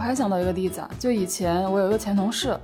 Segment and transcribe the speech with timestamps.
[0.00, 2.58] 我还想到一个例子啊，就以前我有一个前同事，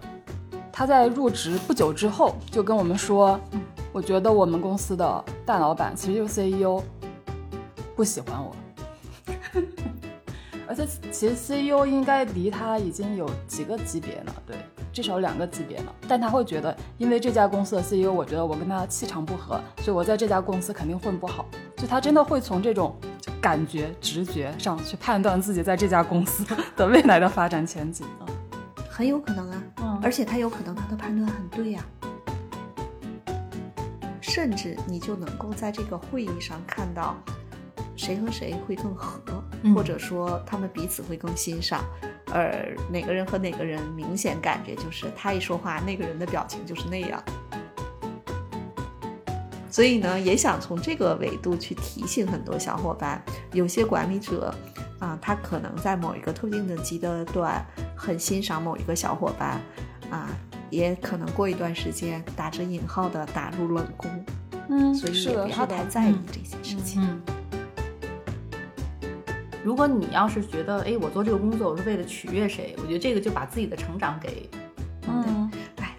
[0.72, 3.38] 他在入职不久之后就跟我们说，
[3.92, 6.82] 我觉得我们公司的大老板其实就是 CEO，
[7.94, 8.56] 不喜欢我。
[10.66, 14.56] 而且其实 CEO 应该离他已经有几个级别了，对，
[14.90, 15.94] 至少两个级别了。
[16.08, 21.44] 但他会觉得，因为这家公司的 CEO，我觉得我跟他气场不合，所以我在这家公司肯定混不好。
[21.76, 22.96] 就他真的会从这种
[23.40, 28.24] 感觉、直觉上去判断自己在这家公司 的未来的发展前景啊，
[28.88, 31.84] 很有可能啊，嗯而且他有可能他的判断很对呀、
[34.20, 37.14] 甚至你就能够在这个会议上看到
[37.94, 39.20] 谁和谁会更合，
[39.62, 41.84] 嗯或者说他们彼此会更欣赏，
[42.32, 47.22] 而哪个人和哪个人明显感觉就是他一说话，那个人的表情就是那样。
[49.76, 53.22] 所以呢，也想从这个维度去提醒很多小伙伴，
[53.52, 54.54] 有些管理者
[54.98, 57.62] 啊，他可能在某一个特定的阶段
[57.94, 59.60] 很欣赏某一个小伙伴，
[60.08, 60.30] 啊，
[60.70, 64.24] 也可能过一段时间打着引号的打入冷宫，
[64.70, 67.02] 嗯，所以不要太在意这些事情。
[67.02, 67.20] 嗯。
[69.62, 74.48] 如果你要是觉得，哎，我做这个工作我是为了取悦谁，我觉得这个就把自己的成长给
[75.06, 75.55] 嗯，哎，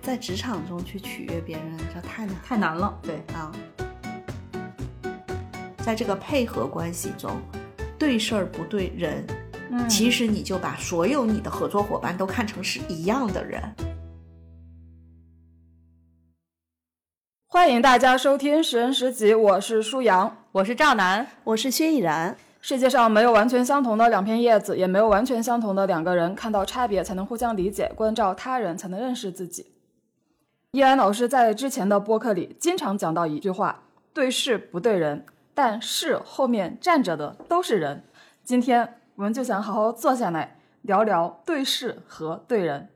[0.08, 2.98] 在职场中去取悦别人，这太难太难了。
[3.04, 3.52] 对，啊。
[5.80, 7.42] 在这个配合关系中，
[8.00, 9.28] 对事儿不对人，
[9.70, 13.62] 嗯其实你就把所有你的合作伙伴都看成是一样的人。
[17.50, 20.38] 欢迎大家收听《十人十集》，我是舒阳。
[20.54, 26.34] 我是赵楠，我是薛逸然，世界上没有完全相同的两片叶子，也没有完全相同的两个人。
[26.34, 29.74] 看到差别才能互相理解，关照他人才能认识自己。
[30.78, 33.82] 依然老师在之前的播客里经常讲到一句话：
[34.14, 35.26] 对事不对人，
[35.56, 38.04] 但事后面站着的都是人。
[38.44, 42.90] 今天我们就想好好坐下来聊聊对事和对人。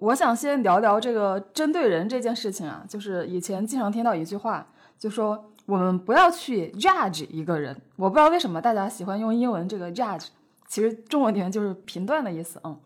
[0.00, 4.66] 我想先聊聊这个针对人这件事情啊，就是以前经常听到一句话，
[4.98, 7.80] 就说我们不要去 judge 一个人。
[7.94, 10.26] 我不知道为什么大家喜欢用英文这个 judge，
[10.66, 12.76] 其实中文里面就是评断的意思，嗯，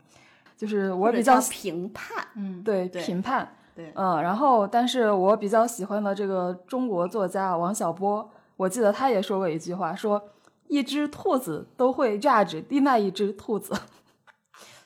[0.55, 10.31] 就是我比较评判，嗯，对对评判，对嗯，然后但是我比较喜欢的这个中国作家王小波，我记得他也说过一句话，说
[10.69, 13.75] 一只兔子都会 judge 另外一只兔子，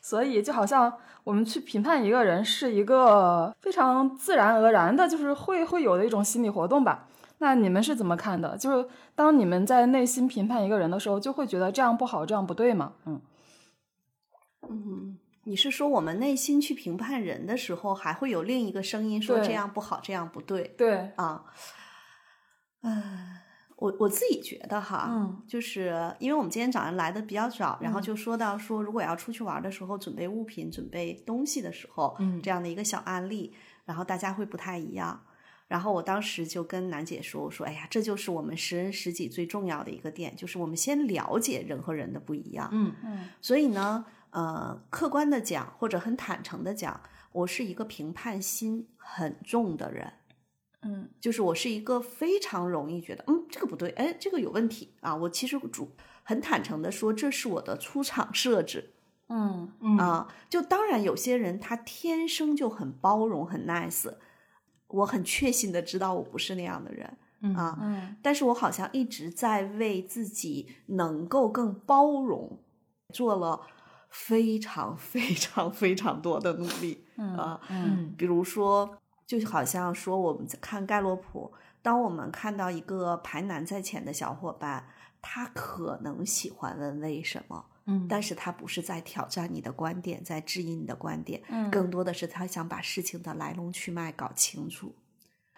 [0.02, 0.92] 所以就好像
[1.22, 7.06] 我们去评判一个人是一个非常自然而然的，就是会会有的一种心理活动吧。
[7.38, 8.58] 那你们是怎么看的？
[8.58, 12.92] 就是当你们在内心评判一个人的时候，就会觉得这样不好，这样不对吗？
[13.06, 13.20] 嗯，
[14.68, 21.44] 嗯，你是说我们内心去评判人的时候，还会有另一个声音说这样不好，这样不对对，啊？
[22.82, 23.38] 嗯，
[23.76, 35.22] 我我自己觉得哈，嗯，就是因为我们今天早上来的比较早，然后嗯就说到说，如果要出去玩的时候，准备物品、准备东西的时候，嗯这样的一个小案例，然后大家会不太一样。
[35.68, 42.68] 然后我当时就跟楠姐说：“我说，哎呀，这就是我们识人识己最重要的一个点，就是我们先了解人和人的不一样。
[42.72, 47.00] 嗯嗯所以呢，呃，客观的讲，或者很坦诚的讲，
[47.32, 50.12] 我是一个评判心很重的人，
[50.82, 55.14] 嗯就是我是一个非常容易觉得，嗯，这个不对，哎，这个有问题啊。
[55.14, 55.90] 我其实主
[56.22, 58.92] 很坦诚的说，这是我的出厂设置
[59.28, 60.32] 嗯嗯啊。
[60.48, 64.14] 就当然有些人他天生就很包容，很 nice，
[64.86, 67.78] 我很确信的知道我不是那样的人嗯啊。
[67.82, 72.58] 嗯但是我好像一直在为自己能够更包容
[73.12, 73.60] 做了
[74.10, 77.60] 非常非常非常多的努力 嗯啊。
[77.70, 84.88] 嗯比如说，就好像说我们在看盖洛普，当我们看到一个排难在前的小伙伴，
[85.22, 94.94] 他可能喜欢问为什么，嗯但是他不是在挑战你的观点，在质疑你的观点，嗯更多的是他想把事情的来龙去脉搞清楚。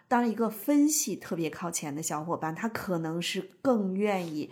[0.08, 4.50] 当一个分析特别靠前的小伙伴，他可能是更愿意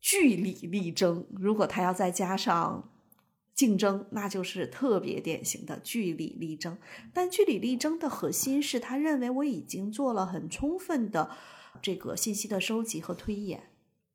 [0.00, 1.24] 据理力争。
[1.38, 2.90] 如果他要再加上
[3.60, 6.78] 竞争，那就是特别典型的据理力争。
[7.12, 11.30] 但据理力争的核心是他认为我已经做了很充分的
[11.82, 13.64] 这个信息的收集和推演。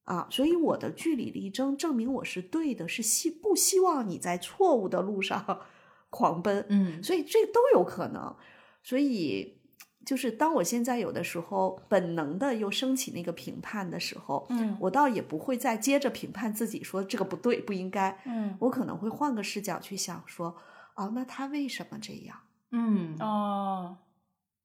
[0.05, 5.61] 啊，所以我的据理力争证明我是对的，是希不希望你在错误的路上
[6.09, 8.35] 狂奔，嗯所以这都有可能。
[8.81, 9.59] 所以
[10.05, 20.55] 就是当我现在有的时候本能的又升起那个评判的时候，嗯我倒也不会再接着评判自己说这个不对不应该，嗯我可能会换个视角去想说，
[20.95, 22.37] 哦，那他为什么这样？
[22.71, 23.97] 嗯哦，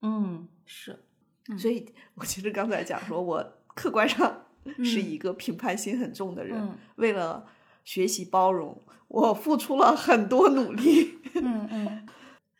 [0.02, 1.04] 嗯是，
[1.58, 4.44] 所以我其实刚才讲说我客观上
[4.84, 7.46] 是一个评判心很重的人，嗯为了
[7.84, 11.18] 学习包容，我付出了很多努力。
[11.34, 12.08] 嗯嗯，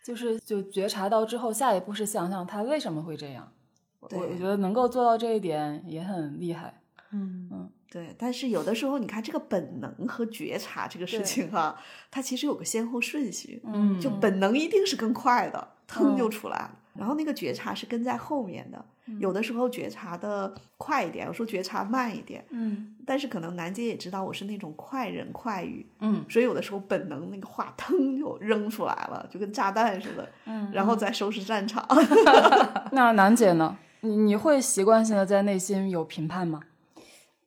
[0.03, 3.53] 就是就觉察到之后，下一步是想想他为什么会这样。
[4.01, 6.81] 我对我觉得能够做到这一点也很厉害。
[7.13, 11.77] 嗯对，但是有的时候，你看这个本能和觉察这个事情哈、
[12.09, 13.61] 它其实有个先后顺序。
[13.67, 16.79] 嗯，就本能一定是更快的，腾就嗯出来了。
[16.95, 18.85] 然后那个觉察是跟在后面的，
[19.19, 22.45] 有的时候觉察的快一点，有时候觉察慢一点。
[22.51, 30.71] 嗯但是可能楠姐也知道我是那种快人快语，嗯所以有的时候本能那个话腾就扔出来了，就跟炸弹似的，嗯。
[30.73, 31.85] 然后再收拾战场。
[32.93, 33.77] 那楠姐呢？
[34.03, 36.61] 你你会习惯性的在内心有评判吗？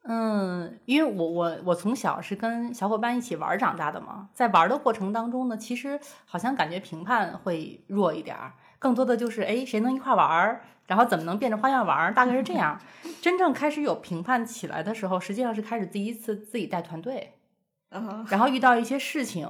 [0.04, 8.51] 嗯，因为我我我从小是跟小伙伴一起玩长大的嘛，在玩的过程当中呢，其实好像感觉评判会弱一点儿，
[8.84, 12.78] 更多的就是哎谁能一块玩儿，然后怎么能变着花样玩儿，大概是这样。
[13.24, 17.36] 真正开始有评判起来的时候，实际上是开始第一次自己带团队，
[17.92, 19.48] 嗯然后遇到一些事情，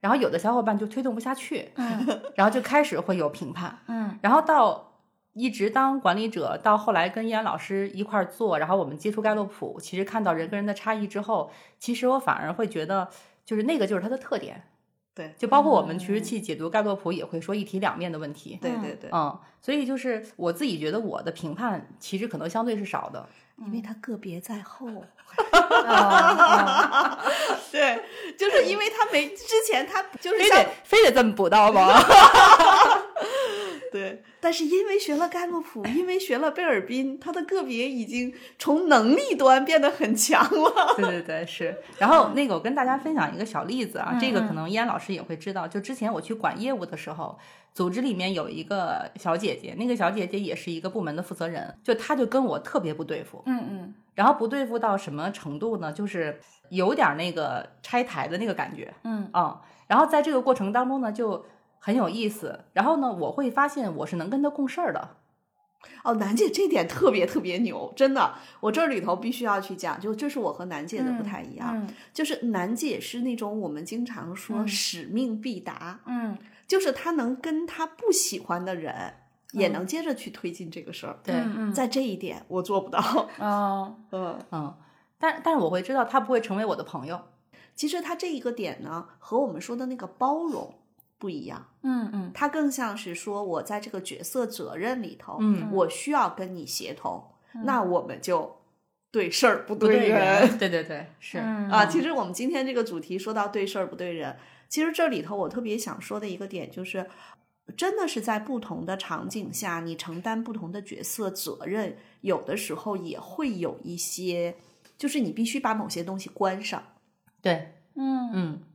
[0.00, 4.94] 然后有的小伙伴就推动不下去，嗯然后就开始会有评判，嗯然后到
[5.34, 13.08] 一直当管理者，到后来跟易安老师一块儿做，然后我们接触盖洛普，其实看到人跟人的差异之后，其实我反而会觉得，
[13.44, 14.64] 就是那个就是它的特点。
[15.14, 18.58] 对就包括我们其实去解读盖洛普也会说一体两面的问题。
[18.62, 23.28] 对对对，嗯，所以就是我自己觉得我的评判其实可能相对是少的。
[23.66, 24.86] 因为他个别在后。
[25.52, 27.18] 啊
[27.70, 28.02] 对，
[28.36, 31.92] 就是因为他没之前他就是非得非得这么补刀吗？
[33.92, 40.94] 对，但是因为学了盖洛普， 因为学了贝尔宾，他的个别已经从能力端变得很强了。
[40.96, 41.76] 对对对，是。
[41.98, 45.68] 然后那个，我跟大家分享一个小例子啊，这个嗯可能依安老师也会知道。
[45.68, 47.38] 就之前我去管业务的时候，
[47.74, 53.42] 组织里面有一个小姐姐，那个小姐姐也是一个部门的负责人，就她就跟我特别不对付。
[53.46, 55.90] 嗯嗯然后不对付到什么程度呢？
[55.90, 56.38] 就是
[56.68, 61.42] 有点那个拆台的那个感觉嗯啊、然后在这个过程当中呢，就
[61.84, 62.60] 很有意思。
[62.72, 65.16] 然后呢，我会发现我是能跟他共事儿的。
[66.04, 76.38] 哦，南姐这点特别特别牛，真的，我这里头必须要去讲，就这是我和南姐的不太一样，嗯就是南姐是那种我们经常说嗯使命必达，嗯
[76.68, 79.14] 就是她能跟她不喜欢的人
[79.50, 84.38] 也能接着去推进这个事儿，对，嗯在这一点我做不到，嗯 嗯。
[84.52, 84.74] 嗯，
[85.18, 87.20] 但但是我会知道她不会成为我的朋友。
[87.74, 90.74] 其实他这一个点呢，和我们说的那个包容
[91.22, 97.22] 不一样，嗯嗯它更像是说我在这个角色责任里头，嗯我需要跟你协同，
[97.64, 98.56] 那我们就
[99.12, 101.38] 对事儿不不对人人， 对对对，是。
[101.38, 101.86] 嗯啊。
[101.86, 104.36] 其实我们今天这个主题说到对事儿不对人，
[104.68, 107.06] 其实这里头我特别想说的一个点就是。
[107.76, 114.56] 真的是在不同的场景下，你承担不同的角色责任，有的时候也会有一些，
[114.98, 116.82] 就是你必须把某些东西关上。
[117.40, 118.71] 对，嗯，嗯，就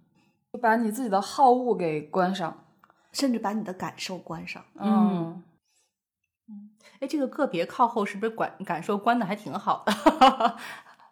[0.62, 2.64] 把你自己的好恶给关上。
[3.14, 4.64] 甚至把你的感受关上。
[4.80, 5.42] 嗯
[7.00, 10.56] 哎，这个个别靠后是不是管感受关的还挺好的？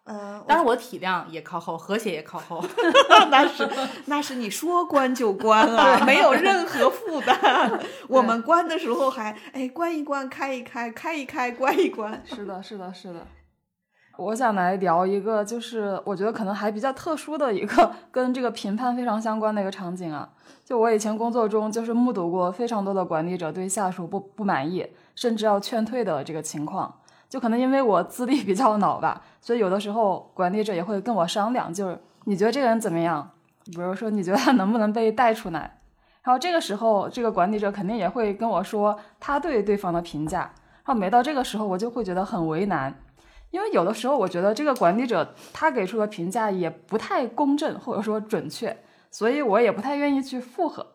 [0.04, 2.64] 呃，当然，我体谅也靠后，和谐也靠后。
[3.28, 3.68] 那是
[4.04, 7.36] 那是你说关就关了，没有任何负担。
[8.08, 12.22] 我们关的时候还哎关一关，开一开，开一开，关一关。
[12.24, 13.26] 是的，是的，是的。
[14.18, 20.28] 我想来聊一个，就是我觉得可能还比较特殊的一个跟这个评判非常相关的一个场景啊。
[20.64, 26.92] 就我以前工作中，就是目睹过非常多的管理者对下属不不满意，甚至要劝退的这个情况。
[27.28, 33.30] 就可能因为我资历比较老吧，所以有的时候管理者也会跟我商量，就是你觉得这个人怎么样？
[33.66, 35.78] 比如说你觉得他能不能被带出来？
[36.22, 40.40] 然后这个时候，这个管理者肯定也会跟我说他对对方的评价。
[40.84, 42.94] 然后每到这个时候，我就会觉得很为难，
[43.56, 48.76] 因为有的时候我觉得这个管理者他给出的评价也不太公正或者说准确，
[49.10, 50.86] 所以我也不太愿意去附和。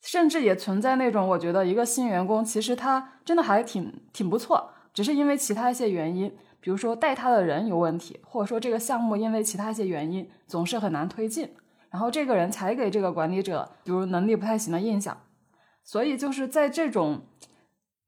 [0.00, 11.50] 甚至也存在那种我觉得一个新员工其实他真的还挺挺不错，只是因为其他一些原因，比如说带他的人有问题，或者说这个项目因为其他一些原因总是很难推进，
[11.90, 15.14] 然后这个人才给这个管理者比如能力不太行的印象。
[15.84, 17.26] 所以就是在这种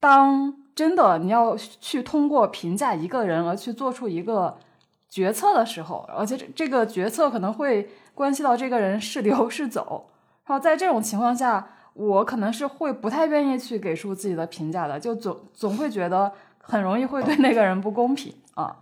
[0.00, 4.56] 当真的你要去通过评价一个人而去做出一个
[5.08, 10.08] 决策的时候，而且这这个决策可能会关系到这个人是留是走，
[10.46, 18.76] 然后在这种情况下，我可能是会不太愿意去给出自己的评价的，就总 总会觉得很容易会对那个人不公平啊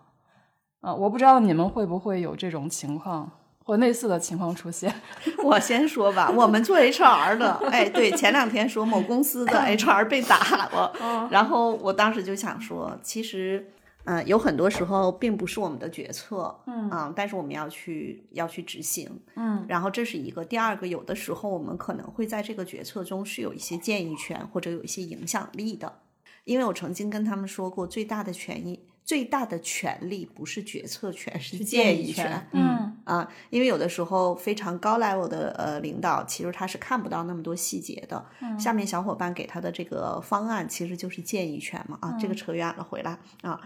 [0.80, 0.94] 啊！
[0.94, 3.30] 我不知道你们会不会有这种情况
[3.68, 4.90] 或类似的情况出现？
[5.44, 10.38] 我先说吧，我们做 HR 的，哎，对，前两天说某公司的 HR 被打
[10.72, 13.70] 了，然后我当时就想说，其实。
[14.10, 19.06] 嗯，有很多时候并不是我们的决策，嗯啊，但是我们要去要去执行，
[19.36, 20.42] 嗯然后这是一个。
[20.42, 25.98] 第二个，有的时候我们可能会在这个决策中是有一些建议权或者有一些影响力的，
[26.44, 32.46] 因为我曾经跟他们说过，最大的权益、最大的权利不是决策权，是建议权。
[32.52, 38.22] 嗯啊，因为有的时候非常高 level 的呃领导，其实他是看不到那么多细节的。
[38.42, 41.96] 嗯下面小伙伴给他的这个方案其实就是建议权嘛。
[42.02, 43.58] 啊，这个扯远了，回来啊。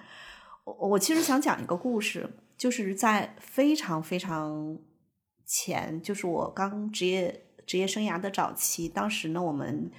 [0.63, 4.79] 我我其实想讲一个故事，就是在非常非常
[5.45, 9.91] 前，就是我刚职业职业生涯的早期，当时呢，我们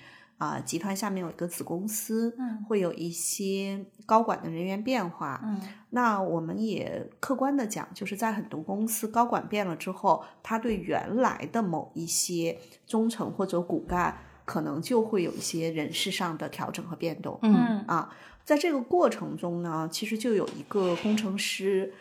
[0.44, 2.64] 啊、集团下面有一个子公司，嗯。
[2.68, 5.62] 会有一些高管的人员变化，嗯。
[5.92, 17.40] 那我们也客观的讲，就是在很多公司高管变了之后，他对原来的某一些中层或者骨干，可能就会有一些人事上的调整和变动。
[17.44, 17.86] 嗯嗯。
[17.88, 21.94] 啊，在这个过程中呢，其实就有一个工程师，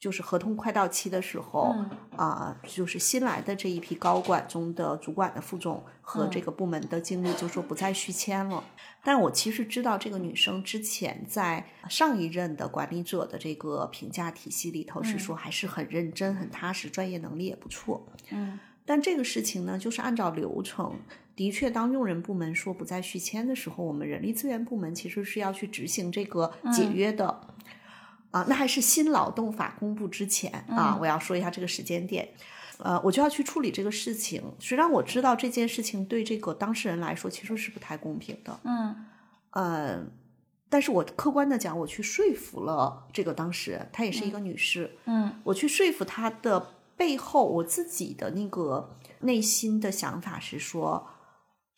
[0.00, 8.64] 就是合同快到期的时候，嗯啊，就是新来的这一批高管中的主管的副总和这个部门的经理就说不再续签了。
[9.04, 18.06] 但我其实知道这个女生之前在上一任的管理者的这个评价体系里头是说还是很认真、很踏实，专业能力也不错。
[18.30, 20.98] 嗯但这个事情呢，就是按照流程，
[21.36, 27.40] 的确，当用人部门说不再续签的时候，我们人力资源部门其实是要去执行这个解约的。
[28.30, 32.28] 啊，那还是新劳动法公布之前啊，我要说一下这个时间点。
[32.82, 34.42] 呃，我就要去处理这个事情。
[34.58, 38.96] 虽然我知道这件事情对这个当事人来说其实是不太公平的，嗯
[39.50, 40.02] 呃，
[40.70, 51.06] 但是我客观的讲，我去说服了这个当事人，她也是一个女士，嗯我去说服她的背后，我自己的那个内心的想法是说，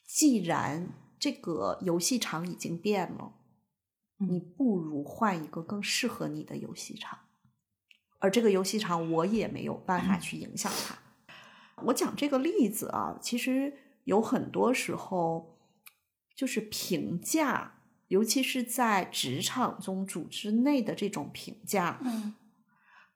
[0.07, 3.33] 既然这个游戏场已经变了，
[4.29, 7.19] 你不如换一个更适合你的游戏场，
[8.19, 10.97] 而这个游戏场我也没有办法去影响它。
[11.85, 13.75] 我讲这个例子啊，其实
[14.05, 15.59] 有很多时候
[16.37, 17.75] 就是评价，
[18.09, 22.35] 尤其是在职场中、组织内的这种评价，嗯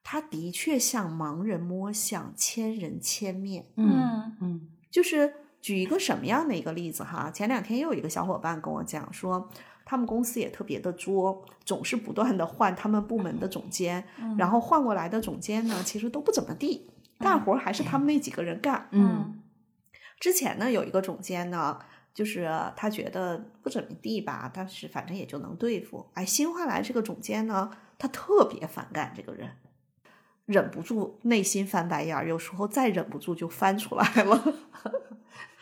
[0.03, 3.67] 它的确像盲人摸象，千人千面。
[3.77, 7.29] 嗯嗯就是举一个什么样的一个例子哈？
[7.31, 9.51] 前两天又有一个小伙伴跟我讲说，
[9.89, 14.05] 他们公司也特别的作，总是不断的换他们部门的总监，
[14.37, 16.91] 然后换过来的总监呢，其实都不怎么地，
[17.21, 18.89] 干活还是他们那几个人干。
[18.91, 19.41] 嗯
[20.19, 21.79] 之前呢，有一个总监呢，
[22.13, 26.07] 就是他觉得不怎么地吧，但是反正也就能对付。
[26.15, 29.51] 哎，新换来这个总监呢，他特别反感这个人，
[30.47, 34.55] 忍不住内心翻白眼儿，有时候再忍不住就翻出来了。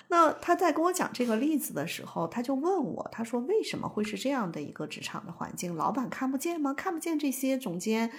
[0.08, 5.74] 那他在跟我讲这个例子的时候，他就问我，他说为什么会是这样的一个职场的环境？
[5.74, 6.72] 老板看不见吗？
[6.74, 8.10] 看不见这些总监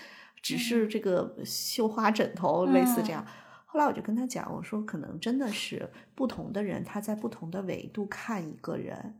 [0.41, 3.25] 只是这个绣花枕头，类似这样。
[3.65, 9.19] 后来我就跟他讲，我说可能真的是不同的人，他在不同的维度看一个人，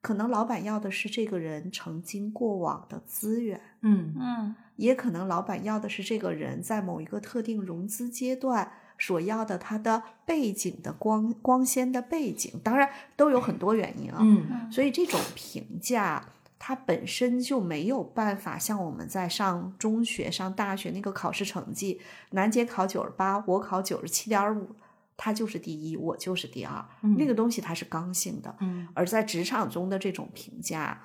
[0.00, 8.72] 可能老板要的是这个人曾经过往的资源，嗯嗯也可能老板要的是这个人在某一个特定融资阶段
[9.06, 14.18] 所要的它的背景的光光鲜的背景，当然都有很多原因啊。
[14.22, 16.24] 嗯所以这种评价，
[16.58, 24.74] 它本身就没有办法像我们在上中学、上大学那个考试成绩，楠姐考九十八，我考九十七点五，
[25.18, 26.82] 他就是第一，我就是第二，
[27.18, 28.56] 那个东西它是刚性的。
[28.60, 31.02] 嗯，而在职场中的这种评价，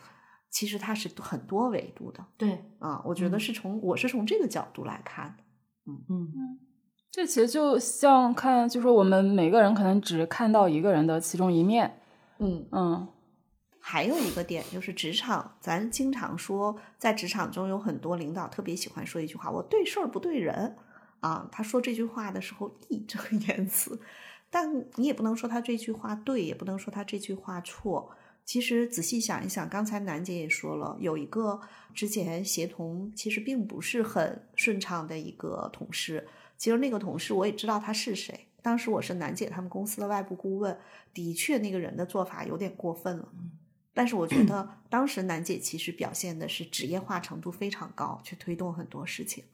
[0.50, 3.02] 其实它是很多维度的对，啊。
[3.04, 5.44] 我觉得嗯是从、我是从这个角度来看的。
[5.92, 6.69] 嗯
[7.12, 12.00] 这其实就像看，就说我们每个人可能只看到一个人的其中一面。
[12.38, 13.08] 嗯，嗯
[13.80, 20.76] 还有一个点就是职场，咱经常说，在职场中有很多领导特别喜欢说一句话：“我对事儿不对人。”
[21.22, 24.00] 啊，他说这句话的时候义正言辞，
[24.50, 28.12] 但你也不能说他这句话对，也不能说他这句话错。
[28.46, 31.60] 其实仔细想一想，刚才楠姐也说了，有一个
[31.94, 36.26] 之前协同其实并不是很顺畅的一个同事，
[36.60, 38.48] 其实那个同事我也知道他是谁。
[38.62, 40.78] 当时我是楠姐他们公司的外部顾问，
[41.14, 43.30] 的确那个人的做法有点过分了。
[43.94, 49.46] 但是我觉得当时楠姐其实表现的是职业化程度非常高，去推动很多事情。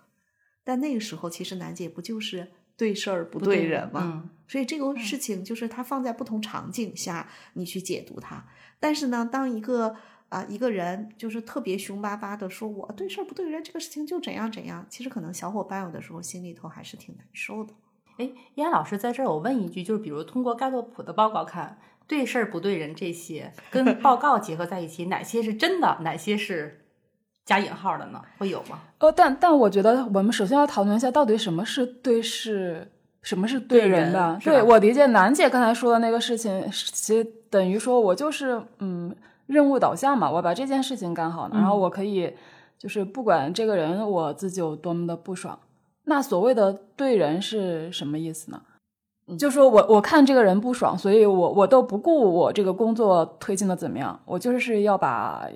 [0.63, 4.01] 但那个时候，其实楠姐不就是对事儿不对人吗？
[4.03, 8.47] 嗯所以这个事情就是它放在不同场景下，你去解读它。
[8.79, 9.95] 但是呢，当一个
[10.29, 17.73] 啊、一个人就是特别凶巴巴的说我对事儿不对人，这个事情就怎样怎样，其实可能小伙伴有的时候心里头还是挺难受的。
[18.17, 21.77] 哎，燕老师在这儿，我问一句，就是比如通过盖洛普的报告看，
[22.07, 26.85] 对事儿不对人这些跟报告结合在一起，哪些是真的，哪些是
[27.45, 28.21] 加引号的呢？
[28.37, 28.81] 会有吗？
[28.99, 32.89] 呃，但但我觉得我们首先要讨论一下，到底什么是对事，
[33.21, 34.31] 什么是对人吧？
[34.31, 39.15] 人是吧对我理解楠姐刚才说的那个事情，其实等于说我就是嗯
[39.47, 42.33] 任务导向嘛，我把这件事情干好了，然后我可以
[42.77, 45.57] 就是不管这个人我自己有多么的不爽，
[46.05, 48.61] 那所谓的对人是什么意思呢？
[49.39, 55.47] 就说我我看这个人不爽，所以我我都不顾我这个工作推进的怎么样，我就是要把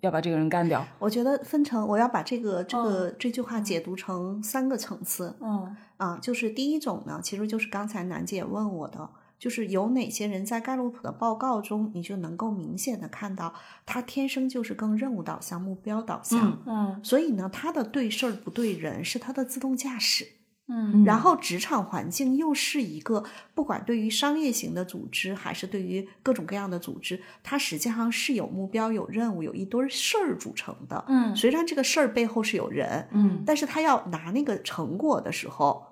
[0.00, 0.84] 要把这个人干掉。
[0.98, 9.08] 我觉得分成，我要把这个这个、这句话解读成三个层次嗯啊，就是第一种呢，其实就是刚才楠姐问我的，
[9.42, 13.52] 就是有哪些人在盖洛普的报告中，你就能够明显的看到
[13.84, 20.24] 他天生就是更任务导向、目标导向，嗯所以呢，他的对事儿不对人是他的自动驾驶。
[20.68, 31.04] 嗯然后职场环境又是一个，不管对于商业型的组织，还是对于各种各样的组织，它实际上是有目标、有任务、有一堆事儿组成的。
[31.08, 35.84] 嗯虽然这个事儿背后是有人，嗯但是他要拿那个成果的时候，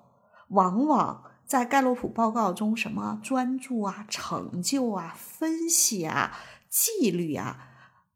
[0.47, 6.39] 往往在盖洛普报告中，什么专注啊、成就啊、分析啊、
[6.69, 7.67] 纪律啊，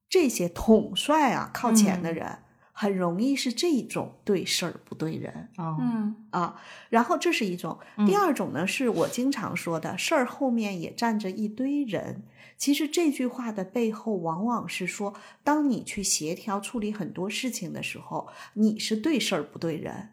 [0.07, 2.39] 这些统帅啊靠前的人，
[2.71, 5.49] 很容易是这种对事儿不对人。
[5.57, 7.77] 哦嗯啊，然后这是一种，
[8.07, 12.23] 第二种呢是我经常说的事儿后面也站着一堆人。
[12.57, 15.13] 其实这句话的背后，往往是说，
[15.43, 20.11] 当你去协调处理很多事情的时候，你是对事儿不对人，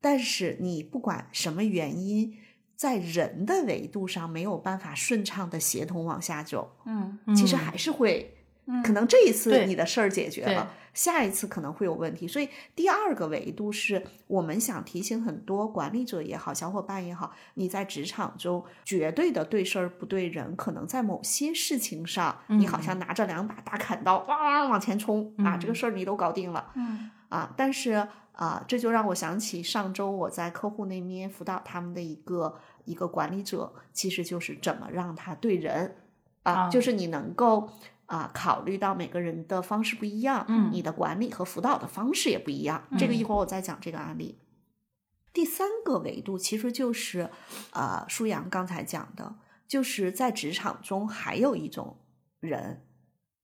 [0.00, 2.36] 但是你不管什么原因，
[2.80, 8.38] 在人的维度上没有办法顺畅的协同往下走，嗯其实还是会，
[8.82, 12.26] 可能这一次你的事儿解决了，下一次可能会有问题。
[12.26, 26.72] 所以第二个维度是我们想提醒很多管理者也好，小伙伴也好，你在职场中绝对的对事儿不对人，可能在某些事情上，你好像拿着两把大砍刀哇往前冲啊，这个事儿你都搞定了。
[26.74, 35.96] 嗯啊，但是啊，这就让我想起上周我在客户那边辅导他们的一个一个管理者，其实就是怎么让他对人。
[36.42, 36.68] 啊，啊。
[36.70, 37.70] 就是你能够
[38.06, 40.70] 啊考虑到每个人的方式不一样，嗯。
[40.72, 42.88] 你的管理和辅导的方式也不一样。
[42.98, 43.14] 这个。
[43.14, 44.38] 一会儿我再讲这个案例。
[45.32, 47.30] 第三个维度其实就是，
[47.72, 49.36] 呃，舒阳刚才讲的，
[49.68, 51.98] 就是在职场中还有一种
[52.40, 52.84] 人，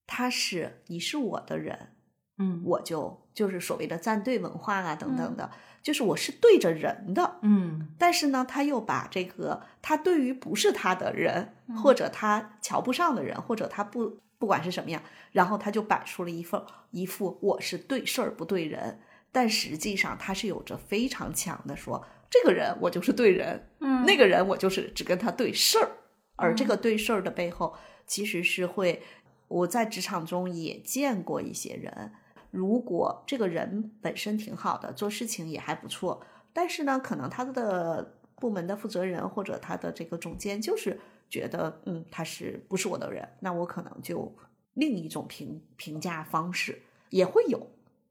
[0.05, 1.95] 他是你是我的人，
[2.39, 2.61] 嗯。
[2.65, 5.53] 我就就是所谓的站队文化啊等等的，
[5.87, 7.95] 就是我是对着人的，嗯。
[7.97, 18.99] 但是呢，他又把这个他对于不是他的人，或者他瞧不上的人，或者他不不管是什么样，然后他就摆出了一份一副我是对事儿不对人，
[19.31, 24.05] 但实际上他是有着非常强的说这个人我就是对人，嗯。
[24.05, 25.89] 那个人我就是只跟他对事儿，
[26.35, 27.77] 而这个对事儿的背后，
[28.09, 29.01] 其实是会
[29.47, 32.11] 我在职场中也见过一些人，
[32.57, 44.35] 如果这个人本身挺好的，做事情也还不错，但是呢，可能他的部门的负责人或者他的这个总监就是觉得，嗯，他是不是我的人，那我可能就
[44.75, 47.67] 另一种评评价方式也会有。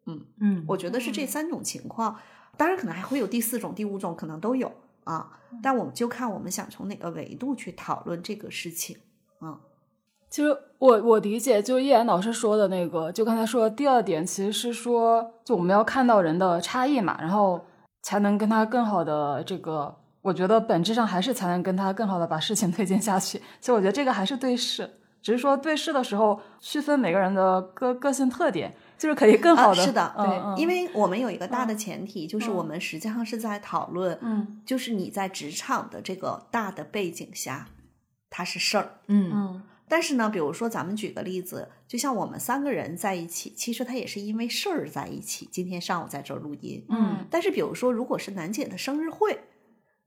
[0.05, 2.19] 嗯嗯，我觉得是这三种情况，
[2.55, 4.71] 当然可能还会有第四种、第五种，可能都有
[5.05, 5.39] 啊。
[5.63, 8.97] 但我们就看我们想从哪个维度去讨论这个事情。
[9.41, 9.59] 嗯，
[10.29, 17.63] 其实我我理解，就叶岩老师说的那个，就刚才说的第二点，其实是说，就我们要看到人的差异嘛，然后
[18.01, 23.41] 才能跟他更好的这个，我觉得本质上还是才能跟他更好的把事情 推进下去。
[23.61, 24.89] 所以我觉得这个还是对事，
[25.21, 29.81] 只是说对事的时候区分每个人的个个性特点，就是可以更好的。
[29.81, 37.67] 啊、是的，嗯对，嗯因为我们有一个大的前提，就是我们实际上是在讨论，嗯就是你在职场的这个大的背景下，
[38.29, 38.99] 它是事儿。
[39.07, 45.47] 嗯嗯但是呢，比如说咱们举个例子，就像我们三个人在一起，其实他也是因为事儿在一起。
[45.51, 49.39] 今天上午在这儿录音，嗯但是比如说，如果是楠姐的生日会，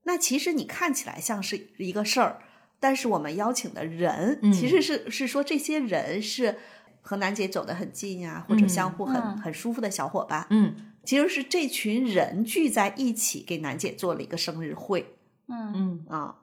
[0.03, 2.43] 那其实你看起来像是一个事儿，
[2.81, 6.57] 但是我们邀请的人，嗯其实是是说这些人是
[7.01, 10.47] 和楠姐走得很近啊，或者相互很、嗯很舒服的小伙伴。
[10.51, 15.15] 嗯其实是这群人聚在一起给楠姐做了一个生日会
[15.47, 16.37] 嗯嗯啊。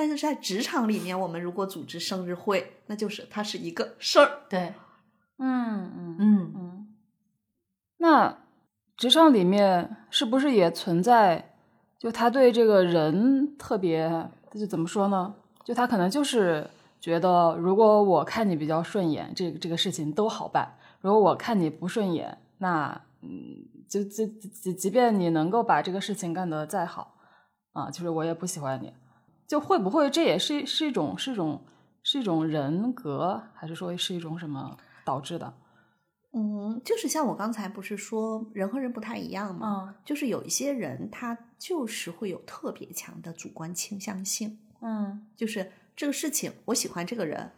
[0.00, 4.40] 但是在职场里面，我们如果组织生日会，那就是它是一个事儿。
[4.48, 4.72] 对，
[5.36, 6.88] 嗯嗯嗯嗯，
[7.98, 8.38] 那
[8.96, 11.52] 职场里面是不是也存在，
[11.98, 15.34] 就他对这个人特别，就怎么说呢？
[15.66, 16.66] 就他可能就是
[16.98, 20.64] 觉得，如果我看你比较顺眼，这个这个事情都好办；
[21.02, 23.28] 如果我看你不顺眼，那嗯，
[23.86, 27.16] 就即即即便你能够把这个事情干得再好，
[27.74, 28.90] 啊，就是我也不喜欢你。
[29.50, 31.60] 就会不会这也是是一种是一种
[32.04, 35.52] 是一种人格，还是说是一种什么导致的？
[36.32, 39.88] 嗯，就是像我刚才不是说人和人不太一样嘛？
[39.88, 47.50] 嗯就是有一些人他就是会有特别强的主观倾向性，嗯就是这个事情我喜欢这个人，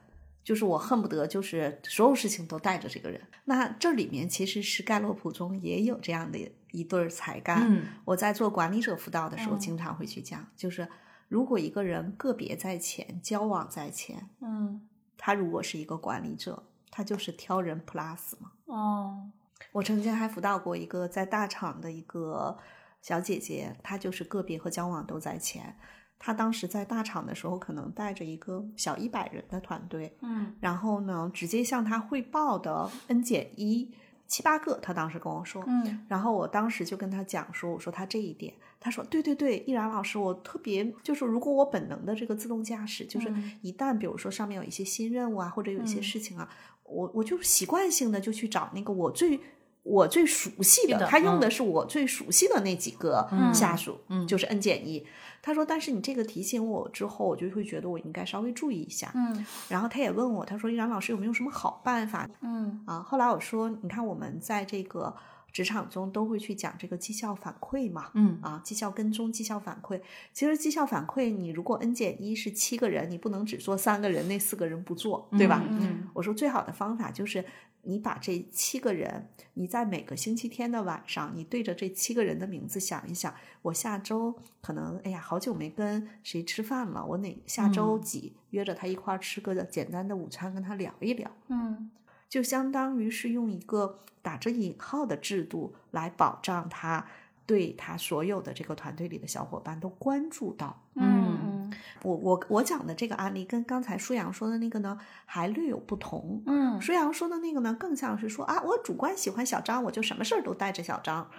[0.43, 3.21] 就是我恨不得就是所有事情都带着这个人。
[3.45, 6.39] 那这里面其实是盖洛普中也有这样的
[6.71, 7.67] 一对儿才干。
[7.69, 10.89] 嗯我在做管理者辅导的时候，嗯经常会去讲，就是
[11.33, 18.53] 如果一个人个别在前，交往在前，嗯他如果是一个管理者，他就是挑人 plus 嘛。
[18.67, 19.31] 哦
[19.73, 22.59] 我曾经还辅导过一个在大厂的一个
[23.01, 25.75] 小姐姐，她就是个别和交往都在前。
[26.19, 33.95] 她当时在大厂的时候，可能带着一个小一百人的团队，嗯然后呢，直接向她汇报的 N 减一
[34.27, 46.49] 七八个，她当时跟我说，嗯然后我当时就跟他讲说，我说他这一点，他说对对对，易然老师，我特别就是如果我本能的这个自动驾驶，就是嗯一旦比如说上面有一些新任务啊，或者有一些嗯事情啊，
[46.85, 49.39] 我我就习惯性的就去找那个我最
[49.85, 55.07] 我最熟悉的，的他用嗯的是我最熟悉的那几个嗯下属，嗯就是 N 减一。
[55.45, 59.11] 他说，但是你这个提醒我之后，我就会觉得我应该稍微注意一下。
[59.17, 65.13] 嗯然后他也问我，他说：“依然老师有没有什么好办法？”嗯啊，后来我说，你看我们在这个
[65.53, 70.01] 职场中都会去讲这个绩效反馈嘛，嗯啊，绩效跟踪、绩效反馈。
[70.33, 75.63] 其实绩效反馈，你如果 n 减一是七个人，你不能只做三个人，那四个人不做，对吧？
[75.69, 77.45] 嗯我说最好的方法就是
[77.83, 91.31] 你把这七个人，你在每个星期天的晚上，你对着这七个人的名字想一想，我下周可能哎呀好久没跟谁吃饭了，我哪下周嗯几约着他一块儿吃个简单的午餐，跟他聊一聊。
[91.49, 91.91] 嗯
[92.33, 97.07] 就相当于是用一个打着引号的制度来保障他
[97.45, 100.83] 对他所有的这个团队里的小伙伴都关注到。
[100.95, 101.71] 嗯
[102.03, 106.43] 我我我讲的这个案例跟刚才舒阳说的那个呢还略有不同。
[106.47, 111.31] 嗯舒阳说的那个呢，更像是说啊，我主观喜欢小张，我就什么事儿都带着小张。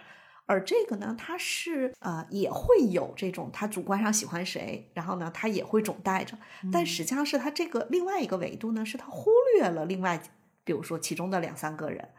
[0.46, 6.38] 而这个呢，他是呃也会有这种他主观上喜欢谁，然后呢他也会总带着，
[6.72, 10.22] 但实际上是他这个另外一个维度呢，是他忽略了另外，
[10.64, 12.10] 比如说其中的两三个人。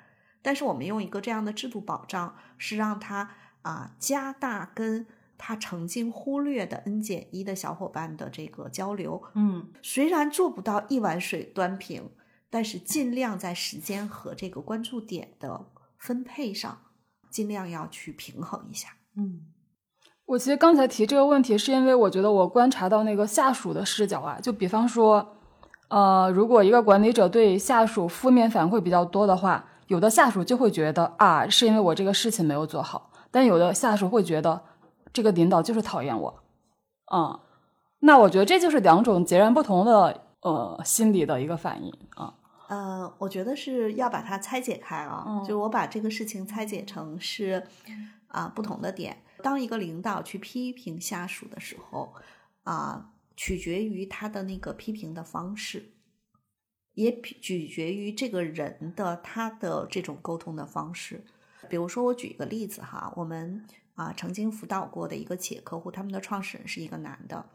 [0.42, 3.30] 但是我们用一个这样的制度保障，是让他
[3.62, 5.07] 啊、加大跟
[5.38, 12.11] 他曾经忽略的 N 减一的小伙伴的这个交流，嗯虽然做不到一碗水端平，
[12.50, 15.66] 但是尽量在时间和这个关注点的
[15.98, 16.78] 分配上，
[17.30, 18.90] 尽量要去平衡一下。
[19.16, 19.46] 嗯
[20.26, 25.37] 我其实刚才提这个问题，是因为我觉得我观察到那个下属的视角啊，就比方说，
[25.88, 34.62] 呃，如果一个管理者对下属负面反馈比较多的话，有的下属就会觉得啊，是因为我这个事情没有做好，但有的下属会觉得
[35.12, 36.42] 这个领导就是讨厌我，
[37.12, 37.38] 嗯，
[38.01, 42.35] 那我觉得这就是两种截然不同的呃心理的一个反应啊，
[42.68, 45.44] 呃，我觉得是要把它拆解开啊，嗯。
[45.44, 47.62] 就我把这个事情拆解成是
[48.29, 49.18] 啊、不同的点。
[49.42, 52.12] 当一个领导去批评下属的时候，
[52.64, 55.92] 啊、取决于他的那个批评的方式，
[56.94, 61.25] 也取决于这个人的他的这种沟通的方式。
[61.68, 67.49] 比如说，我举一个例子哈，我们啊、曾经辅导过的一个企业客户，他们的创始人是一个男的，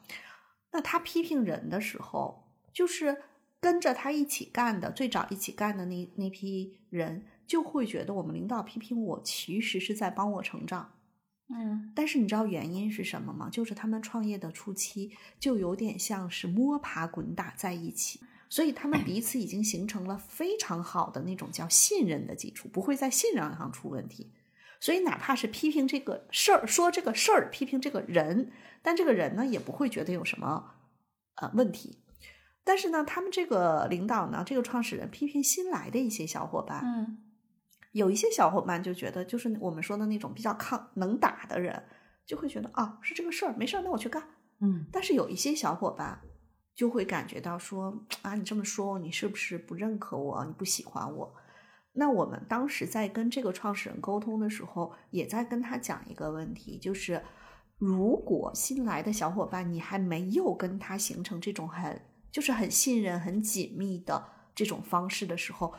[0.72, 3.24] 那他批评人的时候，就是
[3.60, 10.94] 跟着他一起干的，最早一起干的那那批人，就会觉得我们领导批评我，其实是在帮我成长。
[11.52, 13.50] 嗯但是你知道原因是什么吗？
[13.50, 24.32] 就是他们创业的初期就有点像是摸爬滚打在一起，所以他们彼此已经形成了非常好的那种叫信任的基础，不会在信任上出问题。
[24.80, 30.72] 所以哪怕是批评这个事儿，说这个事儿，批评这个人，但这个人呢也不会觉得有什么
[31.36, 31.98] 呃问题。
[32.64, 37.18] 但是呢，他们这个领导呢，这个创始人批评新来的一些小伙伴，嗯
[37.92, 41.84] 有一些小伙伴就觉得，就是我们说的那种比较抗能打的人，
[42.26, 44.24] 就会觉得啊，是这个事儿，没事儿，那我去干。
[44.62, 46.20] 嗯但是有一些小伙伴
[46.76, 50.46] 就会感觉到说啊，你这么说，你是不是不认可我？
[50.46, 51.34] 你不喜欢我？
[51.94, 57.22] 那我们当时在跟这个创始人沟通的时候，也在跟他讲一个问题，就是
[57.78, 64.24] 如果新来的小伙伴你还没有跟他形成这种很就是很信任、很紧密的
[64.54, 65.74] 这种方式的时候，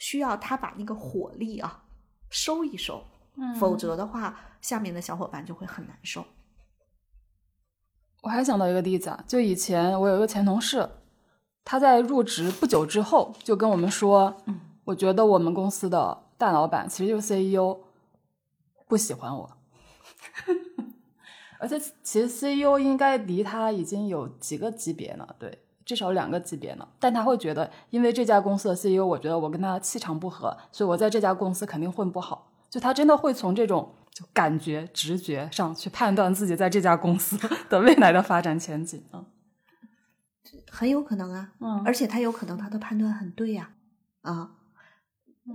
[0.00, 1.84] 需要他把那个火力啊
[2.30, 3.04] 收一收，
[3.36, 6.24] 嗯，否则的话，下面的小伙伴就会很难受。
[8.22, 10.88] 我还想到一个例子啊，就以前我有一个前同事，
[11.64, 17.78] 他在入职不久之后就跟我们说，嗯，我觉得我们公司的大老板其实就是 CEO，
[18.88, 19.50] 不喜欢我，
[21.60, 26.86] 而且其实 CEO 应该离他已经有几个级别了，对，至少两个级别呢。
[27.00, 32.52] 但他会觉得，因为这家公司的 CEO，我觉得我跟他气场不合，所以我在这家公司肯定混不好。
[32.68, 37.36] 就他真的会从这种就感觉、直觉上去判断自己在这家公司
[37.68, 39.26] 的未来的发展前景啊。
[40.70, 43.72] 很有可能啊，嗯而且他有可能他的判断很对呀、
[44.22, 44.52] 啊，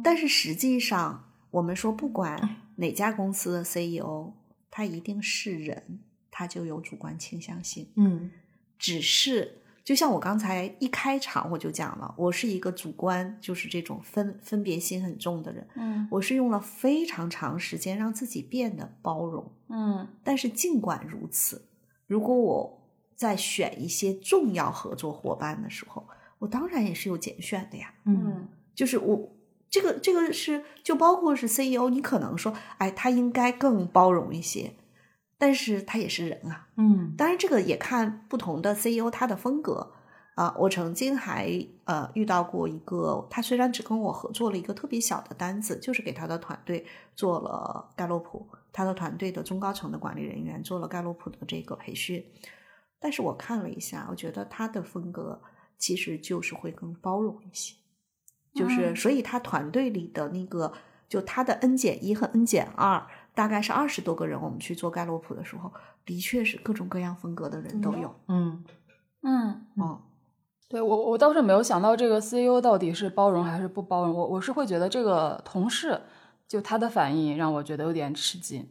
[0.04, 4.34] 但是实际上我们说，不管哪家公司的 CEO，
[4.70, 8.30] 他一定是人，他就有主观倾向性，嗯
[8.78, 16.08] 只是就像我刚才一开场我就讲了，我是一个主观就是这种分分别心很重的人，嗯。
[16.10, 20.08] 我是用了非常长时间让自己变得包容，嗯。
[20.24, 21.68] 但是尽管如此，
[22.08, 22.82] 如果我
[23.16, 26.04] 在选一些重要合作伙伴的时候，
[26.40, 27.94] 我当然也是有拣选的呀。
[28.06, 29.30] 嗯就是我
[29.70, 34.74] 这个这个是就包括是 CEO，你可能说，哎，他应该更包容一些，
[35.38, 36.68] 但是他也是人啊。
[36.78, 39.92] 嗯当然，这个也看不同的 CEO 他的风格
[40.36, 40.56] 啊。
[40.58, 52.24] 我曾经还呃遇到过一个，他虽然只跟我合作了一个特别小的单子，就是给他的团队做了盖洛普，他的团队的中高层的管理人员做了盖洛普的这个培训。
[53.00, 55.42] 但是我看了一下，我觉得他的风格
[55.78, 57.76] 其实就是会更包容一些，
[58.54, 60.74] 就是嗯所以他团队里的那个，
[61.08, 65.72] 就他的 N 减一和 N 减二，大概是二十多个人，我们去做盖洛普的时候，
[66.06, 68.16] 的确是各种各样风格的人都有。
[68.28, 68.64] 嗯
[69.22, 70.02] 嗯，嗯，
[70.70, 76.02] 对我我倒是没有想到这个 CEO 到底是包容还是不包容，我我是会觉得这个同事
[76.48, 78.70] 就他的反应让我觉得有点吃惊。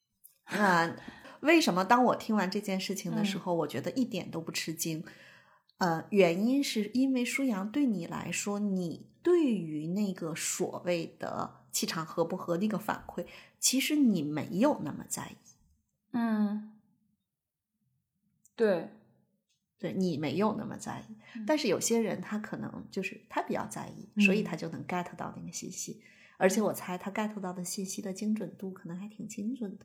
[0.52, 0.96] 那
[1.40, 5.04] 为什么当我听完这件事情的时候，我觉得一点都不吃惊？
[5.78, 13.26] 呃，原因是因为舒阳对你来说，你对于那个所谓的气场合不合那个反馈，
[13.58, 15.36] 其实你没有那么在意，
[16.12, 16.72] 嗯，
[18.54, 18.88] 对，
[19.78, 21.14] 对你没有那么在意。
[21.46, 26.00] 但是有些人他可能就是他比较在意，所以他就能 get 到那个信息，
[26.38, 29.84] 而且我猜他 get 到的信息的精准度可能还挺精准的，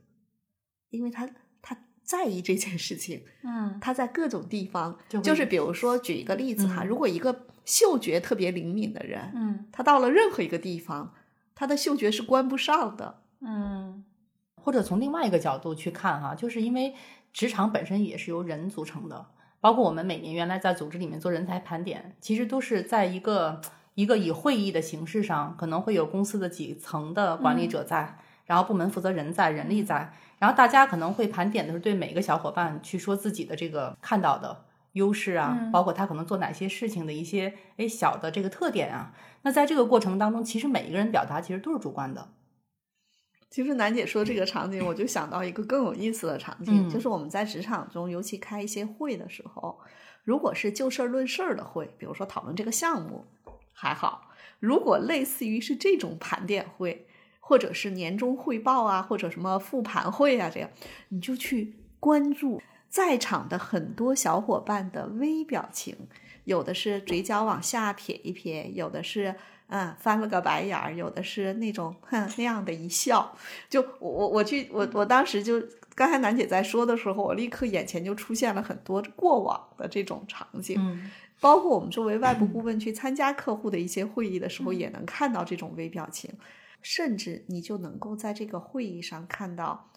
[0.92, 1.30] 因为他
[1.62, 3.26] 他在意这件事情。
[3.44, 3.78] 嗯。
[3.82, 6.88] 他在各种地方，就就是比如说举一个例子哈，嗯。
[6.88, 9.68] 如果一个嗅觉特别灵敏的人，嗯。
[9.74, 11.14] 他到了任何一个地方，
[11.62, 13.22] 他的嗅觉是关不上的。
[13.42, 14.04] 嗯。
[14.56, 16.96] 或者从另外一个角度去看哈，就是因为
[17.34, 19.28] 职场本身也是由人组成的，
[19.60, 23.62] 包括我们每年原来在组织里面做人才盘点，其实都是在一个
[23.96, 39.14] 一个以会议的形式上，可能会有公司的几层的管理者在，然后部门负责人在，人力在，然后大家可能会盘点的是对每个小伙伴去说自己的这个看到的优势啊，嗯包括他可能做哪些事情的一些哎小的这个特点啊。
[39.44, 42.34] 那在这个过程当中，其实每一个人表达其实都是主观的。
[43.50, 49.80] 其实楠姐说这个场景，我就想到一个更有意思的场景，嗯就是我们在职场中，尤其开一些会的时候，
[50.24, 53.26] 如果是就事儿论事儿的会，比如说讨论这个项目，
[53.74, 57.08] 还好；如果类似于是这种盘点会，
[57.42, 60.70] 或者是年终汇报啊，或者什么复盘会啊，这样
[61.10, 65.96] 你就去关注在场的很多小伙伴的微表情，
[66.44, 69.34] 有的是嘴角往下撇一撇，有的是
[69.68, 73.34] 嗯翻了个白眼儿，有的是那种哼那样的一笑。
[73.70, 75.64] 就我我我去我我当时就
[75.96, 80.76] 刚才楠姐在说的时候，我立刻眼前就出现了很多过往的这种场景。
[80.78, 86.32] 嗯包括我们作为外部顾问去参加客户的一些会议的时候，也能看到这种微表情，
[86.84, 89.90] 甚至你就能够在这个会议上看到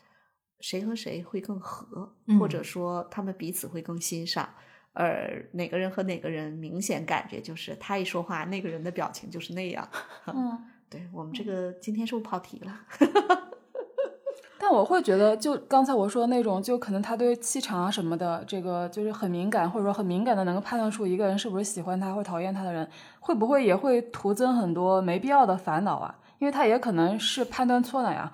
[0.67, 4.49] 谁和谁会更合，嗯或者说他们彼此会更欣赏。
[4.95, 9.87] 而哪个人和哪个人明显感觉就是他一说话，那个人的表情就是那样。
[10.33, 10.59] 嗯。
[10.89, 12.81] 对我们这个今天是不是跑题了？
[14.59, 22.89] 但我会觉得，就刚才我说的那种，就可能他对气场啊什么的，这个就是很敏感，或者说很敏感的能够判断出一个人是不是喜欢他或讨厌他的人，
[23.21, 26.17] 会不会也会徒增很多没必要的烦恼啊？
[26.39, 28.33] 因为他也可能是判断错了呀。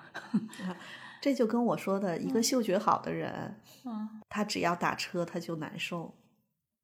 [1.21, 3.55] 这就跟我说的一个嗅觉好的人，
[3.85, 4.19] 嗯。
[4.27, 6.13] 他只要打车他就难受，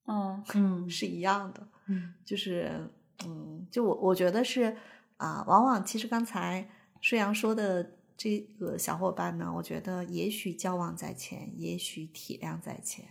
[0.06, 0.44] 嗯。
[0.54, 0.90] 嗯。
[0.90, 1.68] 是一样的。
[1.88, 2.14] 嗯。
[2.24, 2.88] 就是，
[3.26, 4.78] 嗯，就我我觉得是
[5.18, 6.70] 啊、往往其实刚才
[7.02, 13.06] 顺阳说的这个小伙伴呢，我觉得也许交往在前，也许体谅在前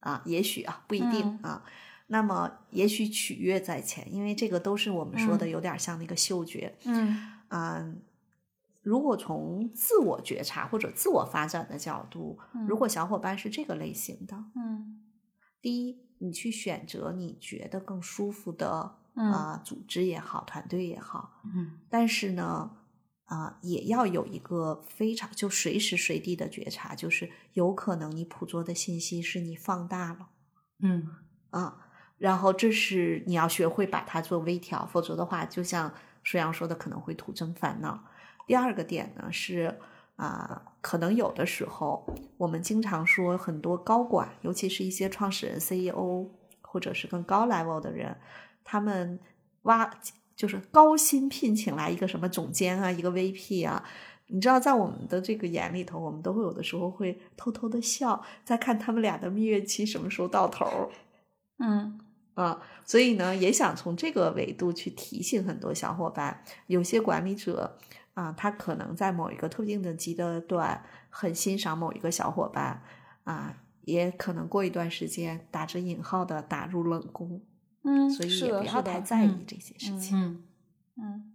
[0.00, 1.50] 啊，也许啊不一定、嗯。
[1.50, 1.64] 啊。
[2.06, 5.50] 那么也许取悦在前，因为这个都是我们说的嗯。
[5.50, 7.32] 有点像那个嗅觉嗯。
[7.48, 7.94] 啊、
[8.90, 15.06] 如果从自我觉察或者自我发展的角度，如果小伙伴是这个类型的，嗯
[15.62, 22.72] 第一，你去选择你觉得更舒服的嗯啊、组织也好，团队也好，嗯但是呢，
[23.26, 30.30] 啊、也要有一个非常就随时随地的觉察，就是有可能你捕捉的信息是你放大了
[30.82, 31.08] 嗯
[31.50, 31.86] 啊。
[32.18, 38.02] 然后这是你要学会把它做微调，否则的话，就像舒阳说的，可能会徒增烦恼。
[38.46, 39.78] 第二个点呢是
[40.16, 46.26] 啊、可能有的时候我们经常说很多高管，尤其是一些创始人、CEO
[46.60, 48.14] 或者是更高 level 的人，
[48.62, 49.18] 他们
[49.62, 49.90] 挖
[50.36, 53.82] 就是高薪聘请来一个什么总监啊，一个 VP 啊。
[54.26, 60.88] 你知道，在我们的这个眼里头，我们都会有的时候会偷偷的笑，在看他们俩的蜜月期什么时候到头儿。
[61.58, 61.98] 嗯
[62.34, 67.76] 啊，所以呢，也想从这个维度去提醒很多小伙伴，有些管理者
[68.14, 70.14] 啊，他可能在某一个特定的阶
[70.48, 72.82] 段很欣赏某一个小伙伴
[73.24, 77.40] 啊，也可能过一段时间打着引号的打入冷宫，
[77.84, 80.18] 嗯，所以也不要太在意嗯这些事情。
[80.18, 80.44] 嗯
[81.02, 81.32] 嗯，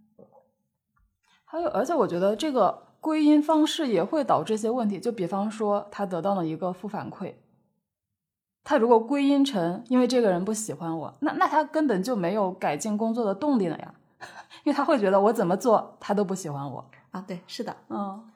[1.44, 5.00] 还有，而且我觉得这个归因方式也会导致一些问题。
[5.00, 7.34] 就比方说，他得到了一个负反馈，
[8.62, 13.94] 他如果归因成因为这个人不喜欢我，那那他根本就没有改进工作的动力了呀，
[14.64, 16.90] 因为他会觉得我怎么做他都不喜欢我。
[17.10, 18.30] 啊，对，是的，嗯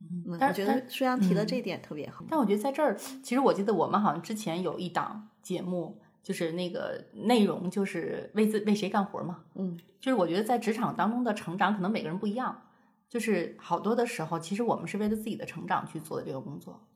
[0.00, 2.24] 嗯，但我觉得舒阳提的这一点特别好。
[2.28, 9.44] 但我觉得在这儿，其实我记得我们好像之前有一档节目，就是那个内容就是为自为谁干活嘛。
[9.54, 12.62] 嗯就是我觉得在职场当中的成长，可能每个人不一样。
[13.08, 16.86] 就是好多的时候，其实我们是为了自己的成长去做的这个工作。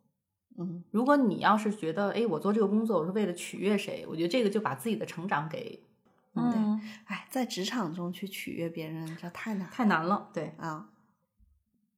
[0.59, 5.83] 嗯如果你要是觉得，哎，我做这个工作我是为了取悦谁，我觉得这个就把自己的成长给
[6.35, 10.29] 嗯，哎，在职场中去取悦别人，这太难太难了。
[10.33, 10.87] 对，啊。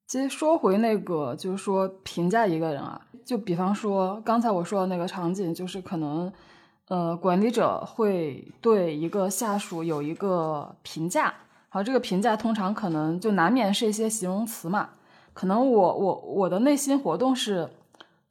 [0.07, 6.31] 其实说回那个，就是说评价一个人啊，就比方说刚才我说的那个场景，就是可能，
[6.89, 11.35] 呃，管理者会对一个下属有一个评价，然
[11.71, 14.91] 后这个评价通常可能就难免是一些形容词嘛。
[15.33, 17.71] 可能我我我的内心活动是，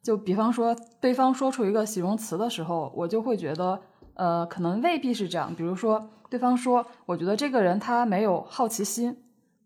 [0.00, 3.82] 就比方说对方说出一个形容词的时候，我就会觉得，
[4.14, 5.54] 呃，可能未必是这样。
[5.54, 9.16] 比如说对方说，我觉得这个人他没有好奇心。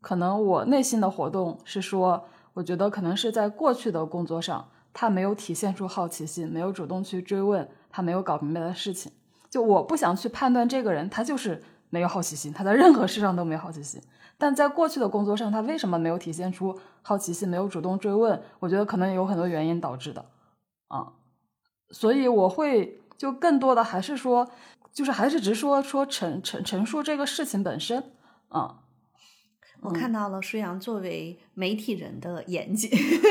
[0.00, 9.10] 可能我内心的活动是说，我觉得可能是在过去的工作上，他没有体现出好奇心，没有主动去追问他没有搞明白的事情。
[9.50, 14.00] 就我不想去判断这个人，他就是没有好奇心，他在任何事上都没有好奇心。
[14.38, 18.40] 但在过去的工作上，他为什么没有体现出好奇心，没有主动追问？
[18.60, 20.24] 我觉得可能有很多原因导致的，
[20.88, 21.14] 啊，
[21.90, 24.48] 所以我会就更多的还是说，
[24.92, 28.12] 就是还是直说说陈陈陈述这个事情本身，
[28.48, 28.80] 啊。
[29.82, 32.90] 我看到了舒阳作为媒体人的严谨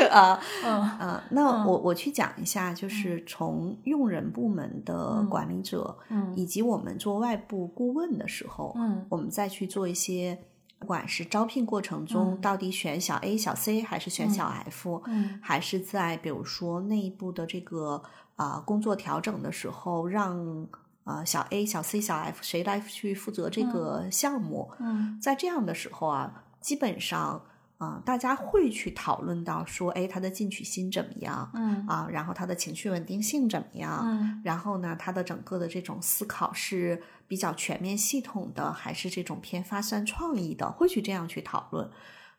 [0.09, 0.73] 啊，嗯。
[0.81, 1.65] 啊，那嗯。
[1.65, 6.33] 我我去讲一下，就是从用人部门的嗯管理者，嗯。
[6.37, 9.05] 以及我们做外部顾问的时候，嗯。
[9.09, 10.39] 我们再去做一些，
[10.79, 12.41] 不管是招聘过程中嗯。
[12.41, 15.39] 到底选小 A、小 C 还是选小 F，嗯。
[15.41, 18.01] 还是在比如说内部的这个
[18.35, 20.67] 啊、工作调整的时候，让
[21.03, 27.41] 啊、小 A、小 C、小 F 谁来去负责这个项目，嗯在这样的时候啊，基本上
[27.77, 32.07] 啊、大家会去讨论到说，哎，他的进取心怎么样嗯啊？
[32.09, 34.01] 然后他的情绪稳定性怎么样？
[34.05, 40.71] 嗯然后呢，他的整个的这种思考是比较全面系统的，还是这种偏发散创意的？
[40.71, 41.89] 会去这样去讨论。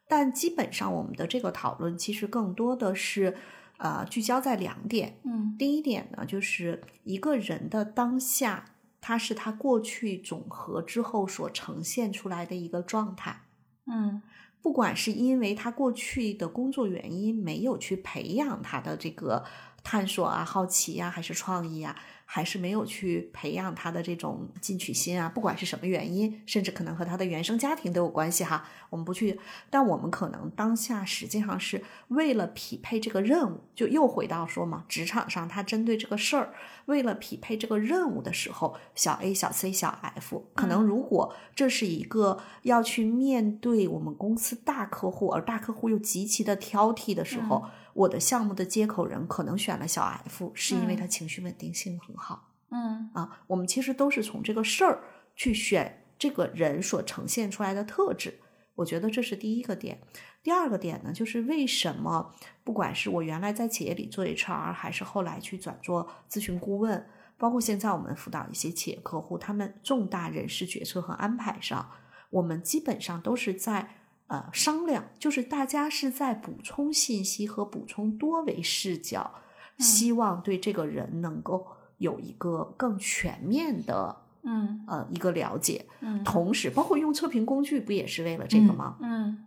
[0.08, 3.36] 但基本上我们的这个讨论其实更多的是，
[3.78, 5.18] 呃，聚焦在两点。
[5.24, 13.42] 嗯第一点呢，就是一个人的当下，他是他过去总和之后所呈现出来的一个状态。
[13.86, 14.22] 嗯
[14.62, 19.44] 不管是因为他过去的工作原因没有去培养他的这个
[19.86, 21.94] 探索啊、好奇呀、还是创意啊，
[22.24, 28.66] 还是没有去培养他的这种进取心啊，不管是什么原因，甚至可能和他的原生家庭都有关系哈。
[28.90, 29.38] 我们不去，
[29.70, 36.52] 但我们可能当下实际上是为了匹配这个任务，就又回到说嘛，职场上他针对这个事儿，
[36.86, 47.64] 为了匹配这个任务的时候，小 A、小 C、小 F，可能如果这是一个要去面对我们公司大客户，而大客户又极其的挑剔的时候，
[47.96, 52.52] 我的项目的接口人可能选了小 F，是因为嗯他情绪稳定性很好。
[52.70, 55.02] 嗯啊，我们其实都是从这个事儿
[55.34, 58.38] 去选这个人所呈现出来的特质。
[58.74, 60.00] 我觉得这是第一个点。
[60.42, 67.06] 第二个点呢，就是为什么不管是我原来在企业里做 HR，还是后来去转做咨询顾问，
[67.38, 71.90] 包括现在我们辅导一些企业客户，他们重大人事决策和安排上，
[72.30, 73.88] 我们基本上都是在
[74.28, 79.34] 呃商量，就是大家是在补充信息和补充多维视角，
[79.78, 81.66] 希望对这个人能够
[81.98, 85.86] 有一个更全面的嗯呃一个了解。
[86.00, 88.96] 嗯同时，包括用测评工具，不也是为了这个嗯吗？
[89.00, 89.44] 嗯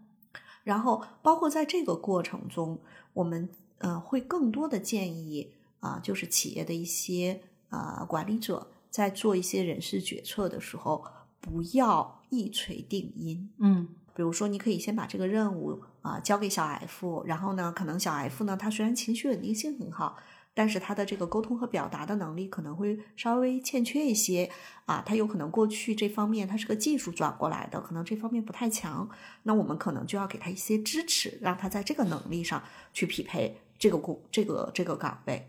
[0.63, 2.79] 然后，包括在这个过程中，
[3.13, 3.49] 我们
[3.79, 11.03] 呃会更多的建议啊、就是企业的一些呃管理者在做一些人事决策的时候，
[11.39, 13.49] 不要一锤定音。
[13.57, 13.87] 嗯
[14.19, 20.17] 比如说，你可以先把这个任务啊、交给小 F，然后呢，可能小 F 呢，他虽然情绪稳定性很好，
[20.53, 24.51] 但是他的这个沟通和表达的能力可能会稍微欠缺一些
[24.83, 29.09] 啊，他有可能过去这方面他是个技术转过来的，可能这方面不太强，
[29.43, 32.61] 那我们可能就要给他一些支持，让他在这个能力上
[32.91, 35.47] 去匹配这个工这个这个岗位，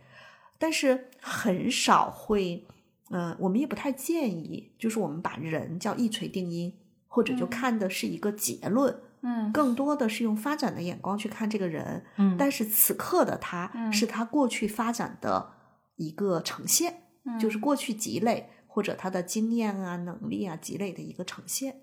[0.58, 2.64] 但是很少会，
[3.08, 6.72] 嗯、我们也不太建议，就是我们把人叫一锤定音，
[7.11, 9.02] 或者就看的是一个结论。
[9.22, 9.52] 嗯。
[9.52, 12.36] 更多的是用发展的眼光去看这个人，嗯。
[12.38, 13.92] 但是此刻的他嗯。
[13.92, 15.52] 是他过去发展的
[15.96, 17.02] 一个呈现，
[17.38, 21.82] 就是过去积累或者他的经验啊、能力啊积累的一个呈现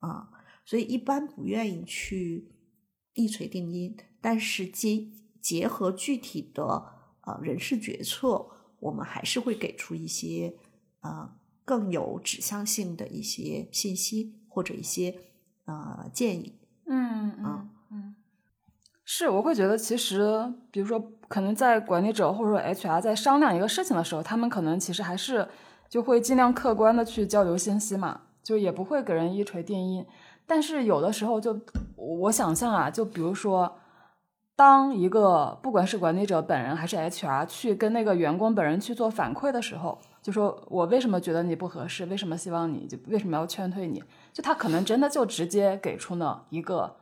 [0.00, 0.28] 啊，
[0.66, 2.52] 所以一般不愿意去
[3.14, 5.06] 一锤定音，但是结
[5.40, 6.62] 结合具体的
[7.22, 8.46] 呃人事决策，
[8.80, 10.56] 我们还是会给出一些
[11.00, 11.30] 呃
[11.64, 15.14] 更有指向性的一些信息或者一些
[15.64, 16.54] 呃建议。
[16.86, 18.14] 嗯啊嗯嗯，
[19.04, 25.48] 是，我会觉得其实，比如说，可能在管理者或者说 HR 在商量一个事情的时候，他们可能其实还是
[25.88, 30.06] 就会尽量客观的去交流信息嘛，就也不会给人一锤定音。
[30.46, 31.58] 但是有的时候就，
[31.96, 33.76] 我想象啊，就比如说，
[34.54, 44.02] 当一个不管是管理者本人还是 HR 去跟那个员工本人去做反馈的时候，就说我为什么觉得你不合适，为什么希望你就为什么要劝退你，
[44.34, 46.96] 就他可能真的就直接给出了一个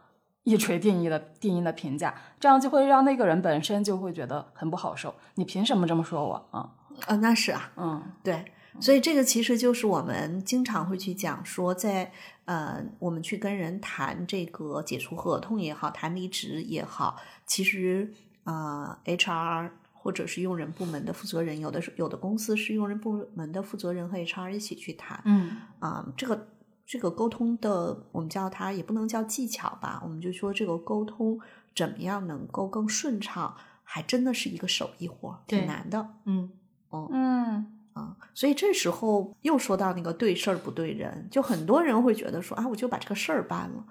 [0.44, 5.14] 一锤定音的定义的评价，这样就会让那个人本身就会觉得很不好受。
[5.36, 6.70] 你凭什么这么说我啊？
[7.06, 8.44] 啊，那是啊，嗯对，
[8.78, 12.12] 所以这个其实就是我们经常会去讲说在，
[12.44, 17.16] 呃，我们去跟人谈这个解除合同也好，谈离职也好，
[17.46, 18.12] 其实
[18.44, 26.48] 呃，HR 或者是用人部门的负责人，有的是有的公司是用人部门的负责人和 HR 一起去谈嗯啊、这个
[26.86, 31.40] 这个沟通的，我们叫它也不能叫技巧吧，我们就说这个沟通
[31.74, 36.08] 怎么样能够更顺畅，还真的是一个手艺活儿，挺难的。
[36.26, 36.50] 嗯。
[36.90, 37.78] 哦嗯。
[37.94, 43.84] 啊，所以这时候又说到那个对事儿不对人，就很多人会觉得说啊，我就把这个事儿办了，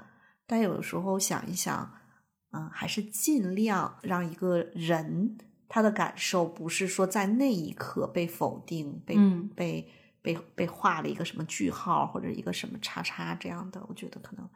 [0.47, 1.91] 但有的时候想一想，
[2.51, 5.37] 嗯、还是尽量让一个人
[5.69, 9.47] 他的感受不是说在那一刻被否定、被、嗯。
[9.55, 9.87] 被
[10.21, 14.49] 被被画了一个什么句号或者一个什么叉叉这样的，我觉得可能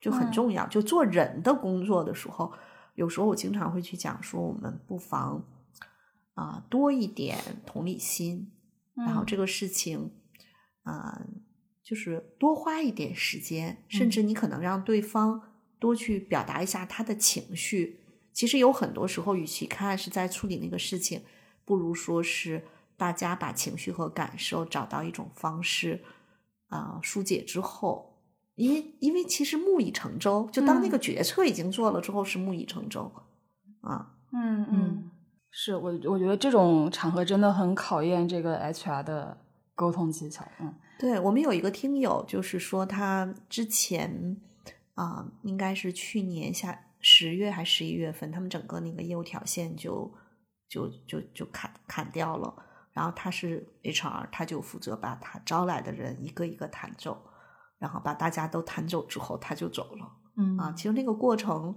[0.00, 0.66] 就很嗯重要。
[0.66, 2.52] 就做人的工作的时候，
[2.94, 5.44] 有时候我经常会去讲说，我们不妨
[6.34, 8.50] 啊、多一点同理心，
[8.94, 10.10] 然后嗯这个事情，
[10.82, 11.20] 啊，
[11.82, 15.42] 就是多花一点时间，甚嗯至你可能让对方
[15.78, 18.00] 多去表达一下他的情绪。
[18.32, 21.22] 其实有很多时候，与其看是在处理那个事情，
[21.64, 22.64] 不如说是
[23.00, 26.04] 大家把情绪和感受找到一种方式，
[26.68, 28.20] 啊、疏解之后，
[28.56, 33.10] 因为因为其实木已成舟，就当那嗯个决策已经做了之后，是木已成舟
[33.80, 34.16] 啊。
[34.34, 35.10] 嗯嗯嗯，
[35.50, 39.38] 是我我觉得这种场合真的很考验这个 HR 的
[39.74, 40.46] 沟通技巧。
[40.60, 44.36] 嗯对我们有一个听友，就是说他之前
[44.94, 50.12] 啊、应该是去年下十月还十一月份，他们整个那个业务条线就
[50.68, 52.54] 就就就砍砍掉了。
[53.00, 57.16] 然后他是 HR，他就负责把他招来的人一个一个弹走，
[57.78, 60.06] 然后把大家都弹走之后，他就走了。
[60.36, 61.74] 嗯啊，其实那个过程，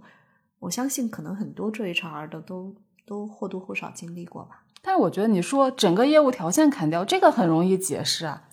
[0.60, 4.66] 我相信可能很多做 HR 的都都或多或少经历过吧。
[4.82, 8.50] 但是我觉得你说整个业务条线砍掉，这个很容易解释啊。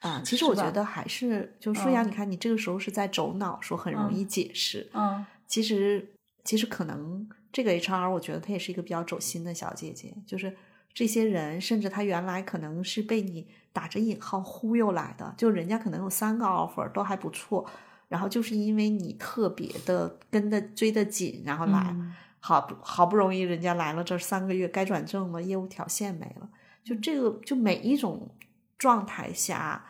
[0.00, 4.90] 啊， 其实我觉得还是就舒雅，嗯你看你这个时候是在走脑，说很容易解释。
[4.94, 10.56] 嗯其实其实可能这个 HR，我觉得她也是一个比较走心的小姐姐，就是
[10.94, 17.64] 这些人，甚至他原来可能是被你打着引号忽悠来的，就人家可能有三个 offer 都还不错，
[18.08, 21.78] 然后就是因为你特别的跟的追得紧，然后来。
[21.92, 22.14] 嗯
[22.44, 26.50] 好不好不容易人家来了这三个月该转正了，业务条线没了，
[26.82, 28.34] 就这个就每一种
[28.76, 29.86] 状态下，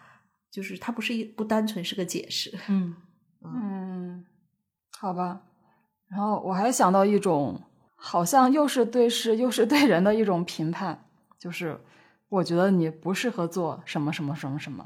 [0.50, 2.94] 就是它不是一不单纯是个解释，嗯
[3.42, 4.26] 嗯，
[4.98, 5.40] 好吧。
[6.08, 7.58] 然后我还想到一种，
[8.04, 11.04] 好像又是对事又是对人的一种评判，
[11.38, 11.78] 就是
[12.28, 14.84] 我觉得你不适合做什么什么什么什么。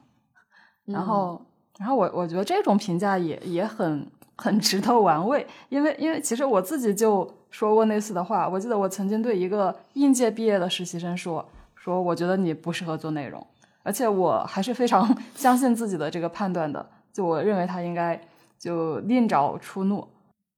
[0.84, 1.40] 然后，
[1.78, 4.06] 然后我我觉得这种评价也也很
[4.36, 8.46] 很值得玩味，因为因为其实我自己就说过类似的话。
[8.46, 13.44] 我记得我曾经对一个应届毕业的实习生说，说我觉得你不适合做内容，
[13.82, 18.20] 而且我还是非常 相信自己的这个判断的，就我认为他应该
[18.58, 20.06] 就另找出路。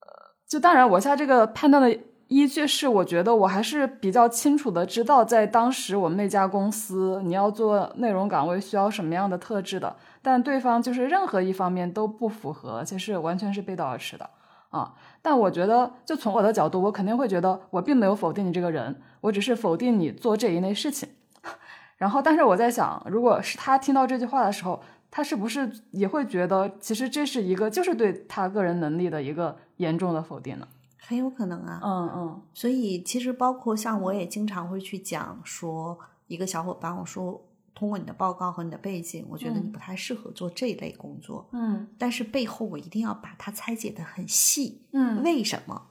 [0.00, 0.08] 呃，
[0.48, 1.98] 就当然我现在这个判断的
[2.28, 14.28] 依据是，我觉得我还是比较清楚的知道，在当时我们那家公司，你要做内容岗位需要什么样的特质的，但对方就是任何一方面都不符合，而且是完全是背道而驰的
[14.68, 14.94] 啊。
[15.22, 21.08] 但我觉得，就从我的角度，我肯定会觉得我并没有否定你这个人，我只是否定你做这一类事情。
[21.96, 30.68] 然后，但是我在想，如果是他听到这句话的时候，他是不是也会觉得，其实这是一个就是对他个人能力的一个严重的否定呢？
[31.08, 31.80] 很有可能啊。
[31.82, 32.42] 嗯嗯。
[32.52, 37.42] 所以其实包括像我也经常会去讲说，一个小伙伴，我说
[37.74, 39.72] 通过你的报告和你的背景，我觉得你嗯。
[39.72, 41.88] 不太适合做这一类工作，嗯。
[41.96, 45.22] 但是背后我一定要把它拆解的很细，嗯。
[45.22, 45.86] 为什么？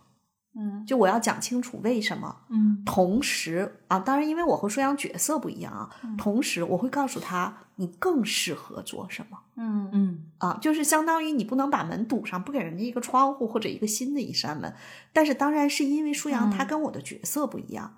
[0.58, 2.36] 嗯就我要讲清楚为什么。
[2.50, 9.38] 嗯同时啊，当然因为我和舒阳角色不一样啊，同时我会告诉他你更适合做什么。
[9.56, 14.74] 嗯嗯啊，就是相当于你不能把门堵上，不给人家一个窗户或者一个新的一扇门。
[15.14, 17.96] 但是当然是因为舒阳他嗯跟我的角色不一样。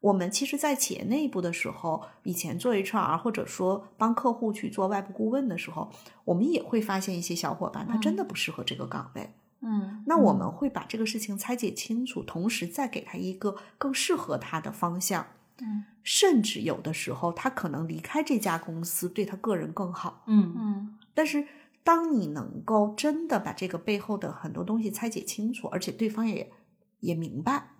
[0.00, 5.90] 我们其实，在企业内部的时候，以前做 HR 或者说帮客户去做外部顾问的时候，
[6.26, 9.32] 我们也会发现一些小伙伴他真的不适合这个岗位。
[9.64, 15.26] 嗯那我们会把这个事情拆解清楚，同时再给他一个更适合他的方向。
[15.58, 20.22] 嗯甚至有的时候，他可能离开这家公司对他个人更好。
[20.26, 21.46] 嗯嗯但是，
[21.82, 26.52] 当你能够真的把这个背后的很多东西拆解清楚，而且对方也
[27.00, 27.70] 也明白，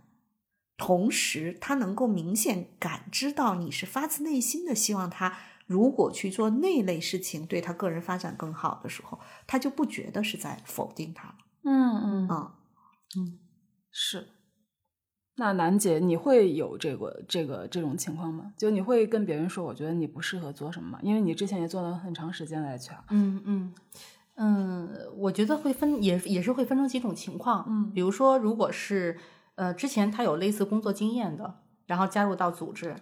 [0.78, 11.34] 同时他能够明显感知到你是发自内心的希望他，如果去做那类事情对他个人发展更好的时候，他就不觉得是在否定他了。
[11.64, 12.54] 嗯嗯啊、
[13.90, 14.28] 是。
[15.36, 18.52] 那楠姐，你会有这个这个这种情况吗？
[18.56, 21.00] 就你会跟别人说，我觉得你不适合做什么吗？
[21.02, 23.00] 因为你之前也做了很长时间的 HR。
[23.10, 23.74] 嗯嗯
[24.36, 27.64] 嗯，我觉得会分也也是会分成几种情况。
[27.68, 29.18] 嗯比如说，如果是
[29.56, 32.94] 呃之前他有类似工作经验的，然后加入到组织，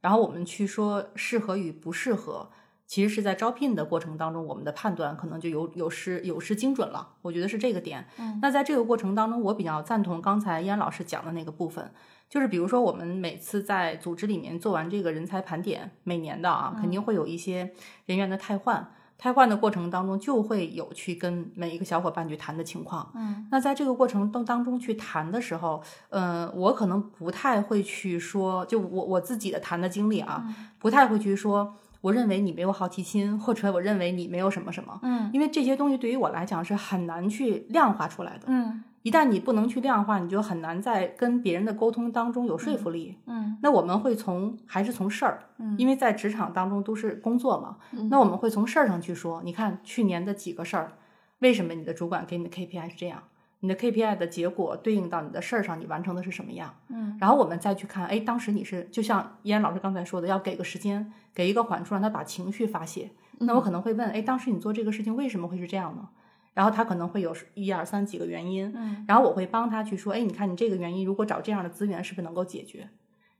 [0.00, 2.50] 然后我们去说适合与不适合，
[2.90, 7.10] 其实是在招聘的过程当中，我们的判断可能就有有失有失精准了。
[7.22, 8.04] 我觉得是这个点。
[8.18, 11.88] 嗯那在这个过程当中，我比较赞同刚才燕老师讲的那个部分，
[12.28, 17.72] 就是比如说我们每次在组织里面做完这个人才盘点，每年的啊，肯定会有一些
[18.06, 18.92] 人员的汰换。
[19.16, 23.12] 汰换的过程当中，就会有去跟每一个小伙伴去谈的情况。
[23.14, 30.42] 嗯那在这个过程当当中去谈的时候，呃，我可能不太会去说，就我我自己的谈的经历啊，
[30.80, 38.44] 不太会去说，我认为你没有好奇心，或者我认为你没有什么什么，嗯因为这些东西对于我来讲是很难去量化出来的。
[38.46, 43.16] 嗯一旦你不能去量化，你就很难在跟别人的沟通当中有说服力。
[43.26, 47.76] 嗯那我们会从还是从事儿，嗯因为在职场当中都是工作嘛，
[48.10, 49.40] 那我们会从事儿上去说。
[49.42, 50.92] 你看去年的几个事儿，
[51.38, 53.22] 为什么你的主管给你的 KPI 是这样？
[53.60, 56.74] 你的 KPI 的结果对应到你的事儿上，你完成的是什么样？
[56.88, 63.10] 嗯然后我们再去看，哎，当时你是就像依安老师刚才说的，要给个时间，给一个缓冲，让他把情绪发泄。
[63.40, 66.08] 那我可能会问，哎，当时你做这个事情为什么会是这样呢？
[66.52, 72.88] 然后他可能会有一二三几个原因，嗯然后我会帮他去说，哎，你看你这个原因，如果找这样的资源，是不是能够解决？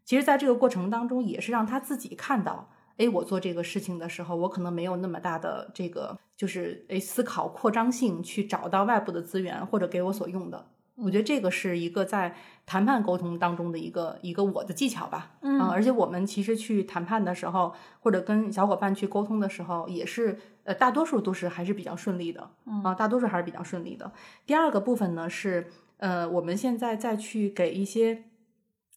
[0.04, 2.70] 其实，在这个过程当中，也是让他自己看到，
[3.00, 10.66] 哎，我做这个事情的时候，我可能没有那么大的这个，就是哎思考扩张性去找到外部的资源或者给我所用的。
[10.96, 12.36] 我觉得这个是一个在
[12.66, 22.50] 谈判沟通当中的一个一个我的技巧吧，嗯啊而且我们其实去谈判的时候，或者跟小伙伴去沟通的时候，也是呃大多数都是还是比较顺利的，
[22.84, 24.12] 啊，大多数还是比较顺利的。
[24.44, 28.24] 第二个部分呢是呃我们现在再去给一些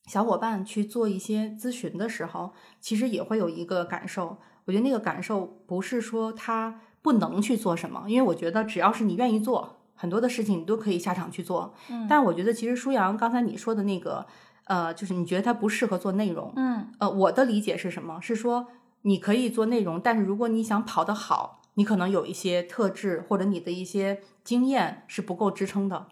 [0.06, 4.38] 小伙伴去做一些咨询的时候，其实也会有一个感受。
[4.66, 11.74] 我觉得那个感受不是说他不能去做什么，因为我觉得只要是你愿意做，很多的事情你都可以下场去做。
[11.90, 14.26] 嗯但我觉得其实舒阳刚才你说的那个，
[14.66, 18.22] 呃，就是你觉得他不适合做内容，嗯呃，我的理解是什么？
[18.22, 18.68] 是说
[19.02, 26.08] 你可以做内容，但是如果你想跑得好，你可能有一些特质或者你的一些经验是不够支撑的。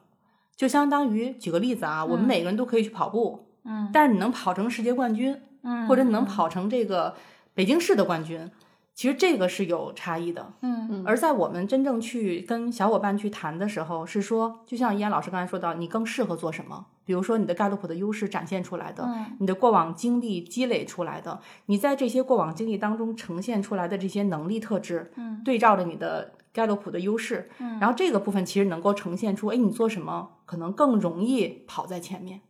[0.57, 3.45] 就相当于举个例子啊，我们嗯每个人都可以去跑步，嗯
[3.93, 7.15] 但是你能跑成世界冠军，嗯或者你能跑成这个
[7.53, 8.49] 北京市的冠军，
[8.93, 10.53] 其实这个是有差异的。
[10.61, 16.85] 嗯而在我们真正去跟小伙伴去谈的时候，是说，就像依安老师刚才说到，你更适合做什么？
[17.03, 32.41] 比如说你的盖洛普的优势展现出来的，嗯你的过往经历积累出来的，你在这些过往经历当中呈现出来的这些能力特质，嗯对照着你的盖洛普的优势，嗯然后这个部分其实能够呈现出，哎，你做什么可能更容易跑在前面。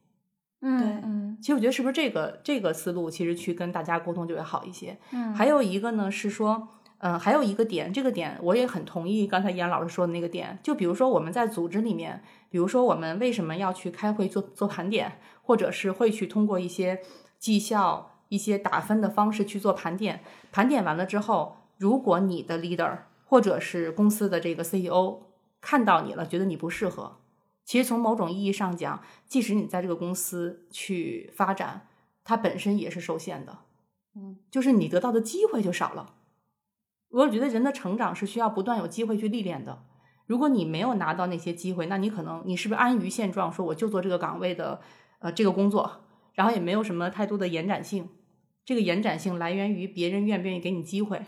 [0.61, 4.97] 嗯对嗯其实我觉得是不是这个这个思路，其实去跟大家沟通就会好一些。
[5.11, 6.67] 嗯还有一个呢是说，
[6.99, 10.59] 嗯，还有一个点，这个点我也很同意刚才严老师说的那个点。
[10.61, 16.99] 就比如说我们在组织里面，比如说我们为什么要去开会做做盘点，或者是会去通过一些
[17.39, 20.21] 绩效、一些打分的方式去做盘点。
[20.51, 25.21] 盘点完了之后，如果你的 leader 或者是公司的这个 CEO
[25.59, 27.17] 看到你了，觉得你不适合，
[27.63, 31.87] 其实从某种意义上讲，即使你在这个公司去发展，
[32.23, 33.59] 它本身也是受限的。
[34.15, 36.15] 嗯，就是你得到的机会就少了。
[37.09, 39.85] 我觉得人的成长是需要不断有机会去历练的。
[40.25, 44.81] 如果你没有拿到那些机会，那你可能你是不是安于现状，说我就做这个岗位的
[45.19, 46.03] 呃这个工作，
[46.33, 48.09] 然后也没有什么太多的延展性。
[48.63, 51.25] 这个延展性来源于别人愿不愿意给你机会。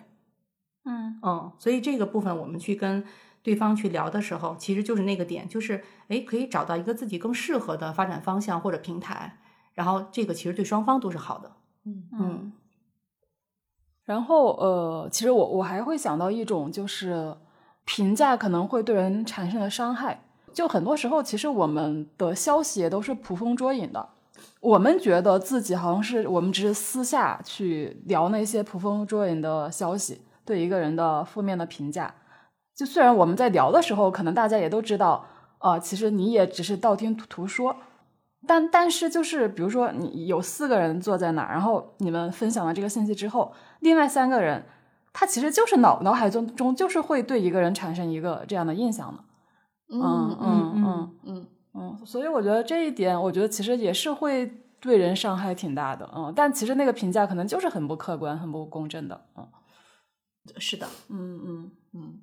[0.85, 3.05] 嗯嗯，所以这个部分我们去跟
[3.43, 9.37] 对方去聊的时候，其实就是那个点，就是哎，可以找到一个自己更适合的发展方向或者平台，
[9.73, 11.51] 然后这个其实对双方都是好的。
[11.85, 12.53] 嗯嗯
[14.05, 17.35] 然后呃，其实我我还会想到一种，就是
[17.85, 20.23] 评价可能会对人产生的伤害。
[20.53, 24.09] 就很多时候，其实我们的消息也都是捕风捉影的。
[24.59, 32.13] 我们觉得自己好像是我们只是私下去聊那些捕风捉影的消息，对一个人的负面的评价。
[32.75, 35.25] 就虽然我们在聊的时候，可能大家也都知道，
[35.59, 37.75] 呃，其实你也只是道听途说。
[38.45, 44.65] 但但是就是比如说，你有四个人坐在那儿，然后你们分享了这个信息之后，另外三个人
[45.13, 49.23] 他其实就是脑脑海中中就是会对一个人产生一个这样的印象的。
[49.89, 54.51] 嗯嗯嗯嗯嗯嗯，所以我觉得这一点，我觉得其实也是会
[54.81, 56.09] 对人伤害挺大的。
[56.13, 59.25] 嗯，但其实那个评价可能就是很不客观、很不公正的。
[59.37, 59.47] 嗯
[60.57, 61.71] 是的，嗯嗯。
[61.93, 62.19] 嗯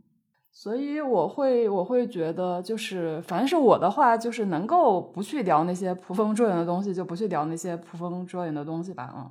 [0.53, 9.14] 所以我会我会觉得，就是反正是我的话，就是能够不去聊那些捕风捉影的东西，就不去聊那些捕风捉影的东西吧。
[9.16, 9.30] 嗯，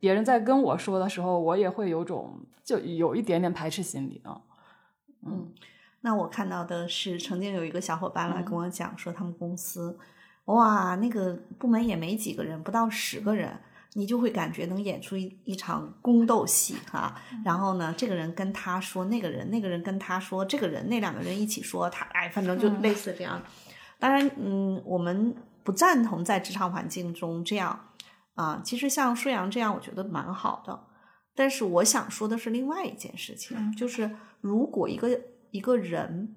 [0.00, 4.40] 别人在跟我说的时候，我也会有种就有一点点排斥心理啊。
[5.24, 5.52] 嗯，
[6.02, 9.96] 那我看到的是，曾经有一个小伙伴来跟我讲说，他们公司，
[10.46, 13.58] 哇，那个部门也没几个人，不到十个人，
[13.94, 17.14] 你就会感觉能演出一一场宫斗戏哈、
[17.44, 23.42] 然后呢，这个人跟他说，那个人，那个人跟他说，这个人，那两个人一起说，他哎，反正就类似这样。
[23.98, 25.34] 当然，嗯，我们
[25.64, 27.88] 不赞同在职场环境中这样
[28.34, 28.60] 啊。
[28.64, 30.84] 其实像舒阳这样，我觉得蛮好的。
[31.34, 34.10] 但是我想说的是另外一件事情，就是
[34.40, 35.20] 如果一个
[35.50, 36.36] 一个人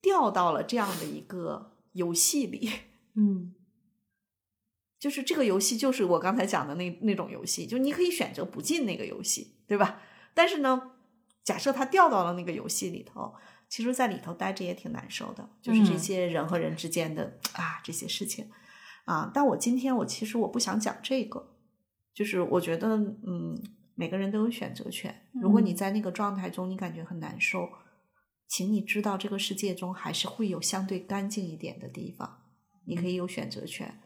[0.00, 2.70] 掉到了这样的一个游戏里，
[3.14, 3.54] 嗯
[4.98, 10.00] 就是这个游戏就是我刚才讲的那那种游戏，就你可以选择不进那个游戏，对吧？
[10.34, 10.92] 但是呢，
[11.44, 13.34] 假设他掉到了那个游戏里头，
[13.68, 18.50] 其实在里头待着也挺难受的，就是这嗯些人和人之间的、啊这些事情
[19.04, 19.30] 啊。
[19.32, 21.54] 但我今天我其实我不想讲这个，
[22.12, 23.62] 就是我觉得嗯，
[23.94, 25.28] 每个人都有选择权。
[25.40, 27.68] 如果你嗯在那个状态中，你感觉很难受，
[28.48, 32.42] 请你知道这个世界中还是会有相对干净一点的地方，
[32.84, 34.00] 你可以有选择权。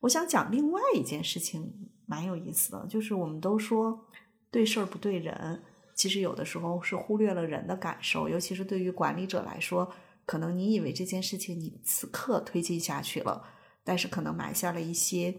[0.00, 4.06] 我想讲另外一件事情，蛮有意思的，就是我们都说
[4.50, 5.62] 对事儿不对人，
[5.94, 9.92] 其实有的时候是忽略了人的感受，尤其是对于管理者来说，
[10.24, 13.44] 可能你以为这件事情你此刻推进下去了，
[13.84, 15.34] 但是可能埋下了一些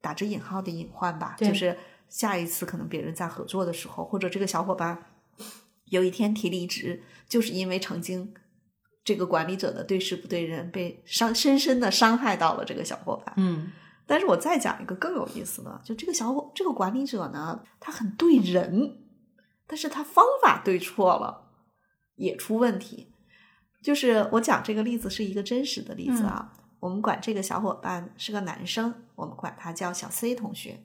[0.00, 1.76] 打着引号的隐患吧，就是
[2.08, 5.04] 下一次可能别人在合作的时候，或者这个小伙伴
[5.86, 8.32] 有一天提离职，就是因为曾经
[9.04, 13.34] 这个管理者的对事不对人，被伤深深的伤害到了这个小伙伴。
[13.36, 13.70] 嗯
[14.06, 18.98] 但是我再讲一个更有意思的，就这个小伙这个管理者呢，他很对人，
[19.66, 21.50] 但是他方法对错了，
[22.16, 23.10] 也出问题。
[23.82, 30.84] 就是我讲这个例子是一个真实的例子啊，我们管这个小伙伴是个男生，我们管他叫小 C 同学。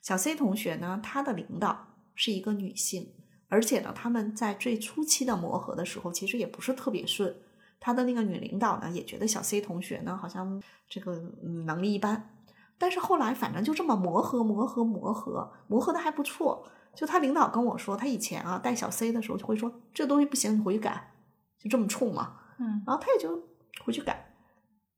[0.00, 3.12] 小 C 同学呢，他的领导是一个女性，
[3.48, 7.34] 而且呢，他们在最初期的磨合的时候，其实也不是特别顺。
[7.78, 11.12] 他的那个女领导呢，也觉得小 C 同学呢，好像这个
[11.44, 12.30] 嗯能力一般。
[12.78, 16.68] 但是后来反正就这么磨合磨合磨合磨合的还不错。
[16.94, 21.12] 就他领导跟我说，他以前啊带小 C 的时候就会说这东西不行，你回去改，
[21.58, 22.38] 就这么冲嘛。
[22.58, 23.40] 嗯然后他也就
[23.84, 24.34] 回去改。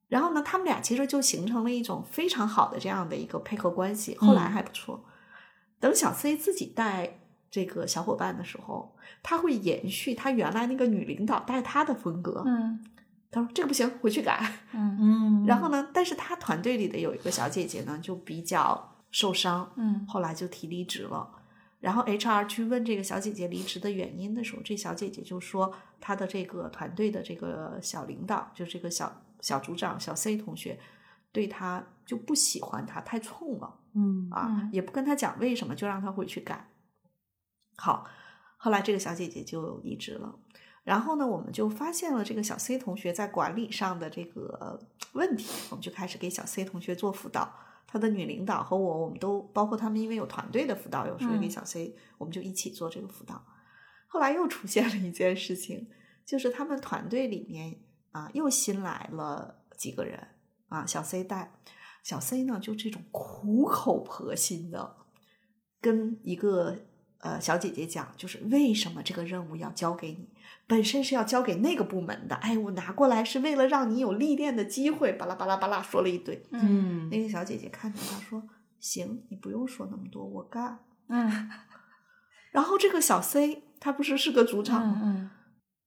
[0.07, 5.05] 然后呢，他们俩其实就形成了一种非常好的这样的一个配合关系，后来还不错。
[5.79, 7.18] 等小 C 自己带
[7.51, 12.43] 这个小伙伴的时候，他会延续他原来那个女领导带他的风格。
[12.45, 12.79] 嗯
[13.31, 14.41] 他说这个不行，回去改。
[14.73, 21.29] 嗯嗯然后呢，但是他团队里的有一个小姐姐呢，就比较受伤，嗯后来就提离职了。
[21.79, 25.71] 然后 HR 去问这个小姐姐离职的原因的时候，这小姐姐就说，
[26.01, 30.79] 她的这个团队的这个小领导，就这个小小组长小 C 同学，
[31.31, 36.67] 对她就不喜欢她，太冲了嗯啊，嗯也不跟她讲为什么，就让她回去改。
[37.79, 38.05] 好，
[38.57, 40.37] 后来这个小姐姐就离职了。
[40.83, 44.79] 然后呢，我们就发现了这个小 C 同学在管理上的这个
[45.13, 47.53] 问题，我们就开始给小 C 同学做辅导。
[47.91, 53.43] 他的女领导和我，我们都包括他们，因为有团队的辅导，有时候给小 C，、我们就一起做这个辅导。
[54.07, 55.89] 后来又出现了一件事情，
[56.25, 57.79] 就是他们团队里面
[58.11, 60.19] 啊，又新来了几个人
[60.67, 61.51] 啊，小 C 带，
[62.03, 64.97] 小 C 呢就这种苦口婆心的
[65.81, 66.77] 跟一个
[67.19, 70.29] 呃小姐姐讲，就是为什么这个任务要交给你。
[70.67, 76.43] 本身是要交给那个部门的，哎，我拿过来是为了让你有历练的机会，巴拉巴拉巴拉说了一堆。
[76.51, 78.43] 嗯那个小姐姐看着他说
[78.79, 80.79] ：“行，你不用说那么多，我干。
[81.07, 81.49] 嗯”
[82.51, 85.01] 然后这个小 C 他不是是个组长吗？
[85.03, 85.29] 嗯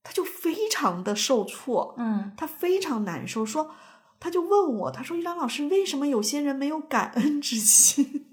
[0.05, 3.71] 他就非常的受挫，嗯他非常难受，说
[4.19, 8.27] 他就问我，他说：“于兰老师，为什么有些人没有感恩之心？”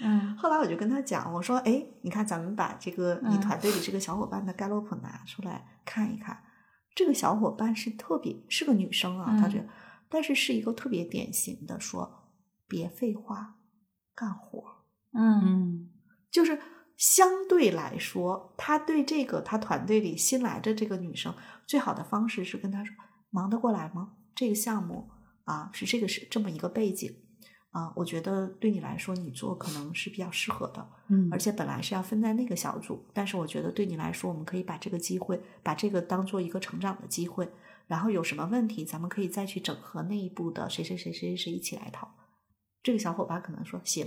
[0.00, 6.44] 嗯后来我就跟他讲，我说：“哎，你看，咱们把这个你嗯团队里这个小伙伴的盖洛普拿出来看一看。
[6.94, 9.64] 这个小伙伴是特别是个女生啊，嗯她这，
[10.08, 12.30] 但是是一个特别典型的说，
[12.66, 13.56] 别废话，
[14.14, 14.62] 干活。
[15.12, 15.90] 嗯嗯
[16.30, 16.60] 就是
[16.96, 21.34] 相对来说，他对这个他团队里新来的这个女生，
[21.66, 22.94] 最好的方式是跟她说，
[23.30, 24.14] 忙得过来吗？
[24.34, 25.08] 这个项目
[25.44, 27.10] 啊，是这个是这么一个背景。
[27.70, 37.48] 啊，我觉得对你来说，你做可能是比较适合的，嗯而且本来是要分在那个小组，但是我觉得对你来说，我们可以把这个机会，把这个当做一个成长的机会，
[37.86, 42.14] 然后有什么问题，咱们可以再去整合内部的谁谁谁谁谁谁一起来讨。
[42.82, 44.06] 这个小伙伴可能说行，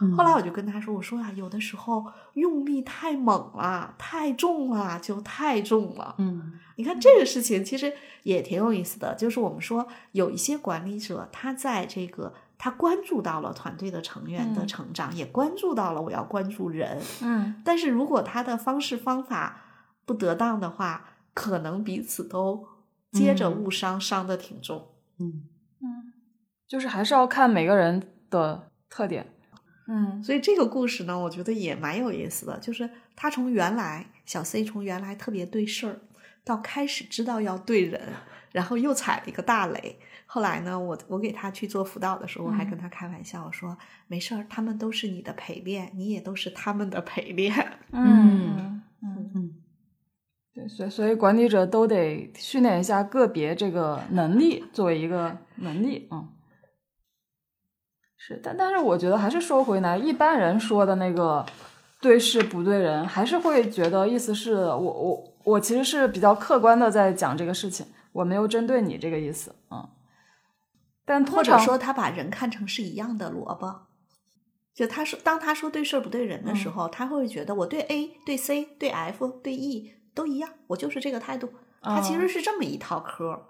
[0.00, 2.04] 嗯后来我就跟他说：“我说啊，有的时候
[2.34, 6.14] 用力太猛了，太重了，就太重了。
[6.18, 7.92] 嗯你看这个事情其实
[8.22, 19.62] 也挺有意思的，就是我们说有一些管理者，他在这个他关注到了团队的成员的嗯成长，也关注到了我要关注人，嗯但是如果他的方式方法
[20.04, 22.66] 不得当的话，可能彼此都
[23.12, 24.88] 接着嗯误伤，伤的挺重。
[25.20, 25.44] 嗯
[25.80, 26.12] 嗯，
[26.66, 29.26] 就是还是要看每个人的特点。
[29.86, 36.00] 嗯所以这个故事呢，我觉得也蛮有意思的，就是他从原来小 C 从原来特别对事儿，
[36.44, 38.00] 到开始知道要对人，
[38.52, 40.00] 然后又踩了一个大雷。
[40.30, 43.74] 后来呢，我我给他去做辅导的时候，我还跟他开玩笑我说
[44.08, 47.50] ：“没事儿，他们都是你的陪练，你也都是他们的陪练。
[47.92, 49.54] 嗯嗯，嗯
[50.54, 56.28] 对，所以所以管理者都得训练一下个别这个能力，作为一个能力，嗯。
[58.18, 61.46] 是，但但是我觉得还是说回来，一般人说的那个
[62.02, 69.88] 对事不对人，还是会觉得意思是我我我其实是比较客观的在讲这个事情，我没有针对你这个意思，嗯。
[71.08, 73.86] 但或者说他把人看成是一样的萝卜。
[74.74, 81.50] 就他说，当他说对事儿不对人的时候，他会觉得我对 A、对 C、对 F、对 E 都一样，我就是这个态度。
[81.80, 83.42] 他其实是这么一套嗑儿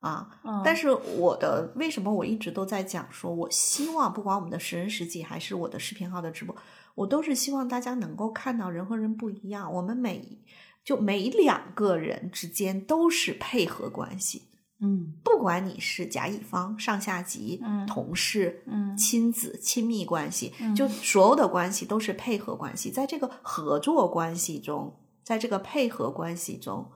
[0.00, 0.40] 啊。
[0.42, 6.56] 嗯但是我的为什么我一直都在讲说，我希望不管我们的十人十己还是我的视频号的直播，
[6.96, 10.42] 我都是希望大家能够看到人和人不一样，我们每
[10.82, 14.48] 就每两个人之间都是配合关系。
[14.84, 22.90] 嗯不管你是甲乙方、上下级、嗯同事、嗯亲子、亲密关系，嗯就所有的关系都是配合关系。
[22.90, 26.90] 在这个合作关系中，在这个配合关系中，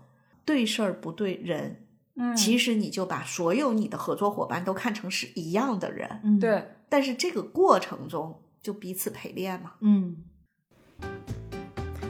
[0.45, 1.84] 对事儿不对人，
[2.14, 6.20] 嗯，其实你就把所有你的合作伙伴都看成是一样的人。
[6.24, 9.72] 嗯对，但是这个过程中就彼此陪练嘛。
[9.80, 10.16] 嗯